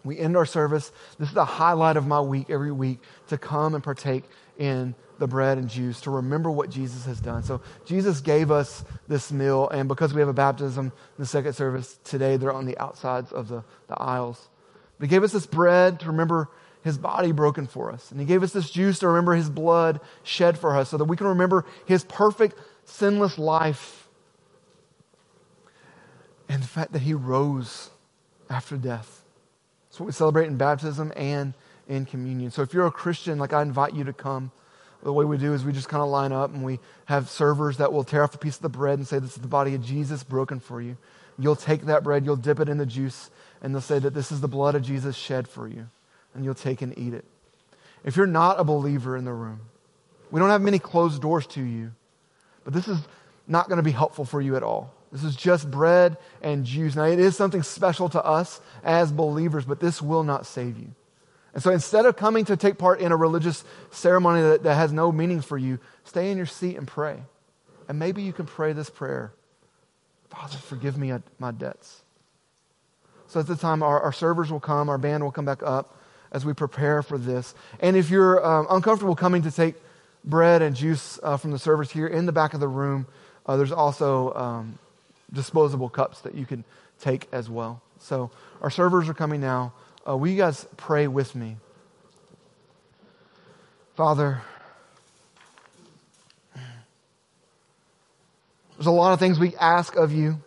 We 0.04 0.20
end 0.20 0.36
our 0.36 0.46
service. 0.46 0.92
This 1.18 1.30
is 1.30 1.34
the 1.34 1.46
highlight 1.46 1.98
of 1.98 2.06
my 2.06 2.20
week 2.20 2.50
every 2.50 2.72
week 2.72 3.00
to 3.28 3.38
come 3.38 3.74
and 3.74 3.84
partake 3.84 4.26
in 4.58 4.96
the 5.20 5.28
bread 5.28 5.58
and 5.58 5.70
juice 5.70 6.02
to 6.02 6.12
remember 6.12 6.52
what 6.52 6.70
Jesus 6.70 7.06
has 7.06 7.20
done. 7.20 7.44
So 7.44 7.62
Jesus 7.86 8.20
gave 8.20 8.52
us 8.52 8.84
this 9.08 9.32
meal, 9.32 9.70
and 9.70 9.88
because 9.88 10.14
we 10.14 10.20
have 10.20 10.28
a 10.28 10.34
baptism 10.34 10.88
in 10.88 10.92
the 11.18 11.26
second 11.26 11.54
service 11.54 12.00
today, 12.04 12.36
they're 12.38 12.52
on 12.52 12.66
the 12.66 12.78
outsides 12.78 13.32
of 13.32 13.48
the, 13.48 13.64
the 13.88 14.00
aisles. 14.02 14.50
But 14.98 15.06
he 15.06 15.10
gave 15.10 15.24
us 15.24 15.32
this 15.32 15.46
bread 15.46 16.00
to 16.02 16.08
remember 16.08 16.50
his 16.84 16.98
body 16.98 17.32
broken 17.32 17.66
for 17.66 17.92
us. 17.92 18.12
And 18.12 18.20
he 18.20 18.26
gave 18.26 18.44
us 18.44 18.52
this 18.52 18.70
juice 18.70 19.00
to 19.00 19.08
remember 19.08 19.34
his 19.34 19.50
blood 19.50 20.02
shed 20.24 20.58
for 20.58 20.76
us 20.76 20.90
so 20.90 20.98
that 20.98 21.06
we 21.06 21.18
can 21.18 21.28
remember 21.28 21.66
his 21.86 22.04
perfect, 22.04 22.58
sinless 22.86 23.38
life. 23.38 24.08
And 26.50 26.62
the 26.62 26.68
fact 26.68 26.92
that 26.92 27.02
he 27.02 27.14
rose 27.14 27.90
after 28.50 28.78
death. 28.78 29.24
It's 29.90 30.00
what 30.00 30.08
we 30.08 30.12
celebrate 30.12 30.48
in 30.48 30.58
baptism 30.58 31.14
and 31.16 31.54
in 31.88 32.06
communion. 32.06 32.52
So 32.52 32.62
if 32.62 32.74
you're 32.74 32.86
a 32.86 32.92
Christian, 32.92 33.40
like 33.40 33.54
I 33.54 33.62
invite 33.62 33.94
you 33.94 34.04
to 34.06 34.14
come. 34.14 34.52
The 35.04 35.12
way 35.12 35.26
we 35.26 35.38
do 35.38 35.54
is 35.54 35.66
we 35.66 35.74
just 35.74 35.90
kind 35.90 36.02
of 36.02 36.08
line 36.08 36.32
up 36.32 36.54
and 36.54 36.64
we 36.64 36.80
have 37.06 37.30
servers 37.30 37.78
that 37.78 37.92
will 37.92 38.06
tear 38.06 38.24
off 38.24 38.34
a 38.36 38.38
piece 38.38 38.56
of 38.56 38.62
the 38.62 38.70
bread 38.70 39.00
and 39.00 39.08
say, 39.08 39.20
This 39.20 39.36
is 39.36 39.42
the 39.42 39.50
body 39.50 39.76
of 39.76 39.84
Jesus 39.84 40.24
broken 40.24 40.62
for 40.62 40.82
you. 40.82 40.98
You'll 41.38 41.58
take 41.58 41.82
that 41.88 42.04
bread, 42.04 42.24
you'll 42.24 42.38
dip 42.38 42.60
it 42.60 42.70
in 42.70 42.78
the 42.78 42.86
juice, 42.86 43.30
and 43.64 43.74
they'll 43.74 43.82
say 43.82 43.98
that 43.98 44.14
this 44.14 44.32
is 44.32 44.42
the 44.42 44.48
blood 44.48 44.76
of 44.76 44.84
Jesus 44.84 45.16
shed 45.16 45.48
for 45.48 45.68
you. 45.68 45.88
And 46.36 46.44
you'll 46.44 46.54
take 46.54 46.82
and 46.82 46.98
eat 46.98 47.14
it. 47.14 47.26
If 48.04 48.18
you're 48.18 48.28
not 48.28 48.60
a 48.60 48.64
believer 48.64 49.16
in 49.16 49.24
the 49.24 49.34
room, 49.34 49.62
we 50.30 50.40
don't 50.40 50.50
have 50.50 50.62
many 50.62 50.80
closed 50.80 51.22
doors 51.22 51.48
to 51.48 51.62
you, 51.62 51.92
but 52.66 52.74
this 52.74 52.88
is 52.88 53.00
not 53.48 53.70
going 53.70 53.78
to 53.78 53.84
be 53.84 53.92
helpful 53.92 54.26
for 54.26 54.42
you 54.42 54.56
at 54.56 54.64
all. 54.64 54.94
This 55.12 55.24
is 55.24 55.36
just 55.36 55.70
bread 55.70 56.18
and 56.42 56.66
juice. 56.66 56.96
Now, 56.96 57.04
it 57.04 57.20
is 57.20 57.38
something 57.38 57.62
special 57.62 58.10
to 58.10 58.26
us 58.26 58.60
as 58.84 59.12
believers, 59.12 59.64
but 59.64 59.80
this 59.80 60.02
will 60.02 60.24
not 60.24 60.46
save 60.46 60.78
you. 60.78 60.90
And 61.54 61.62
so 61.62 61.72
instead 61.72 62.08
of 62.08 62.18
coming 62.18 62.46
to 62.46 62.58
take 62.58 62.80
part 62.80 63.00
in 63.00 63.12
a 63.12 63.16
religious 63.16 63.64
ceremony 63.92 64.42
that, 64.42 64.64
that 64.64 64.76
has 64.76 64.92
no 64.92 65.12
meaning 65.12 65.40
for 65.40 65.58
you, 65.58 65.78
stay 66.04 66.32
in 66.32 66.38
your 66.38 66.48
seat 66.48 66.78
and 66.78 66.88
pray. 66.88 67.22
And 67.88 68.00
maybe 68.00 68.24
you 68.24 68.34
can 68.34 68.46
pray 68.46 68.74
this 68.74 68.90
prayer 68.90 69.32
Father, 70.30 70.58
forgive 70.58 70.98
me 70.98 71.14
my 71.38 71.52
debts. 71.52 72.03
So 73.34 73.40
at 73.40 73.48
the 73.48 73.56
time, 73.56 73.82
our, 73.82 74.00
our 74.00 74.14
servers 74.14 74.52
will 74.52 74.60
come, 74.60 74.90
our 74.90 75.00
band 75.00 75.24
will 75.24 75.32
come 75.32 75.46
back 75.46 75.64
up 75.64 75.98
as 76.32 76.46
we 76.46 76.54
prepare 76.54 77.02
for 77.02 77.18
this. 77.18 77.56
And 77.80 77.98
if 77.98 78.12
you're 78.12 78.46
um, 78.46 78.68
uncomfortable 78.70 79.16
coming 79.16 79.42
to 79.42 79.50
take 79.50 79.74
bread 80.24 80.62
and 80.62 80.76
juice 80.76 81.18
uh, 81.24 81.38
from 81.38 81.50
the 81.50 81.58
servers 81.58 81.90
here 81.90 82.06
in 82.06 82.28
the 82.28 82.32
back 82.32 82.54
of 82.54 82.60
the 82.60 82.68
room, 82.68 83.08
uh, 83.48 83.58
there's 83.58 83.72
also 83.72 84.34
um, 84.36 84.78
disposable 85.32 85.90
cups 85.90 86.20
that 86.22 86.36
you 86.36 86.46
can 86.46 86.64
take 87.02 87.28
as 87.32 87.50
well. 87.50 87.82
So 87.98 88.30
our 88.62 88.70
servers 88.70 89.10
are 89.10 89.16
coming 89.16 89.42
now. 89.42 89.74
Uh, 90.08 90.16
will 90.16 90.28
you 90.28 90.38
guys 90.38 90.68
pray 90.78 91.08
with 91.08 91.34
me? 91.34 91.56
Father, 93.96 94.44
there's 98.76 98.86
a 98.86 98.92
lot 98.92 99.14
of 99.14 99.18
things 99.18 99.40
we 99.40 99.56
ask 99.56 99.96
of 99.96 100.14
you, 100.14 100.40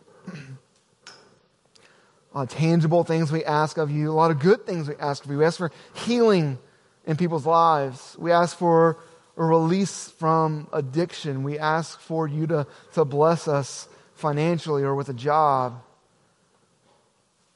a 2.36 2.40
lot 2.40 2.52
of 2.52 2.58
tangible 2.58 3.02
things 3.02 3.32
we 3.32 3.42
ask 3.46 3.78
of 3.78 3.90
you, 3.90 4.10
a 4.10 4.12
lot 4.12 4.30
of 4.30 4.38
good 4.38 4.66
things 4.66 4.86
we 4.86 4.94
ask 4.96 5.24
of 5.24 5.30
you. 5.30 5.38
We 5.38 5.46
ask 5.46 5.56
for 5.56 5.72
healing 5.94 6.58
in 7.06 7.16
people's 7.16 7.46
lives. 7.46 8.14
We 8.18 8.30
ask 8.30 8.58
for 8.58 8.98
a 9.38 9.42
release 9.42 10.10
from 10.10 10.68
addiction. 10.70 11.44
We 11.44 11.58
ask 11.58 11.98
for 11.98 12.28
you 12.28 12.46
to, 12.48 12.66
to 12.92 13.06
bless 13.06 13.48
us 13.48 13.88
financially 14.16 14.82
or 14.82 14.94
with 14.94 15.08
a 15.08 15.14
job. 15.14 15.82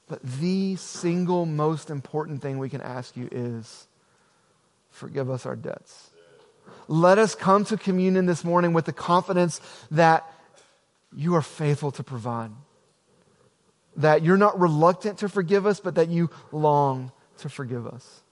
But 0.09 0.23
the 0.23 0.77
single 0.77 1.45
most 1.45 1.91
important 1.91 2.41
thing 2.41 2.57
we 2.57 2.71
can 2.71 2.81
ask 2.81 3.19
you 3.19 3.29
is 3.31 3.87
forgive 4.89 5.29
us 5.29 5.45
our 5.45 5.57
debts. 5.57 6.09
Let 6.89 7.19
us 7.19 7.35
come 7.35 7.67
to 7.67 7.77
communion 7.77 8.25
this 8.25 8.45
morning 8.45 8.73
with 8.73 8.87
the 8.87 8.95
confidence 8.95 9.61
that 9.91 10.25
you 11.15 11.35
are 11.35 11.43
faithful 11.43 11.91
to 11.93 12.03
provide. 12.03 12.53
That 13.97 14.23
you're 14.23 14.37
not 14.37 14.59
reluctant 14.59 15.19
to 15.19 15.29
forgive 15.29 15.67
us, 15.67 15.81
but 15.81 15.97
that 15.97 16.09
you 16.09 16.31
long 16.53 17.13
to 17.39 17.49
forgive 17.49 17.87
us. 17.87 18.23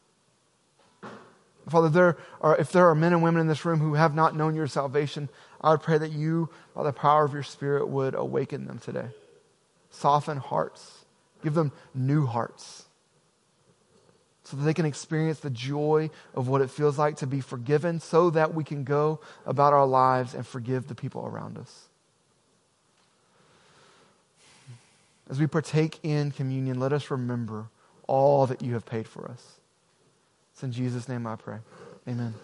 Father, 1.69 1.91
there 1.91 2.17
are, 2.41 2.57
if 2.57 2.73
there 2.73 2.89
are 2.89 2.95
men 2.95 3.13
and 3.13 3.23
women 3.23 3.41
in 3.41 3.47
this 3.47 3.65
room 3.65 3.81
who 3.81 3.95
have 3.95 4.15
not 4.15 4.35
known 4.35 4.55
your 4.55 4.67
salvation, 4.67 5.29
I 5.61 5.71
would 5.71 5.83
pray 5.83 5.99
that 5.99 6.13
you, 6.13 6.49
by 6.75 6.83
the 6.83 6.93
power 6.93 7.25
of 7.25 7.35
your 7.35 7.43
Spirit, 7.43 7.89
would 7.89 8.15
awaken 8.15 8.67
them 8.67 8.79
today. 8.79 9.09
Soften 9.91 10.39
hearts. 10.39 11.05
Give 11.43 11.55
them 11.55 11.73
new 11.95 12.25
hearts 12.25 12.89
so 14.49 14.57
that 14.57 14.63
they 14.63 14.73
can 14.73 14.87
experience 14.87 15.41
the 15.41 15.51
joy 15.51 16.09
of 16.35 16.49
what 16.49 16.63
it 16.63 16.71
feels 16.71 16.97
like 16.99 17.17
to 17.17 17.27
be 17.27 17.43
forgiven, 17.43 18.01
so 18.01 18.31
that 18.31 18.55
we 18.55 18.65
can 18.65 18.83
go 18.83 19.21
about 19.45 19.75
our 19.75 19.87
lives 19.87 20.33
and 20.33 20.47
forgive 20.47 20.89
the 20.89 20.95
people 20.95 21.27
around 21.27 21.59
us. 21.59 21.88
As 25.31 25.39
we 25.39 25.47
partake 25.47 25.99
in 26.03 26.31
communion, 26.31 26.81
let 26.81 26.93
us 26.93 27.11
remember 27.11 27.69
all 28.07 28.47
that 28.47 28.63
you 28.63 28.75
have 28.75 28.87
paid 28.87 29.07
for 29.07 29.31
us. 29.31 29.61
It's 30.53 30.63
in 30.63 30.73
Jesus' 30.73 31.09
name 31.09 31.27
I 31.27 31.37
pray. 31.37 31.59
Amen. 32.09 32.35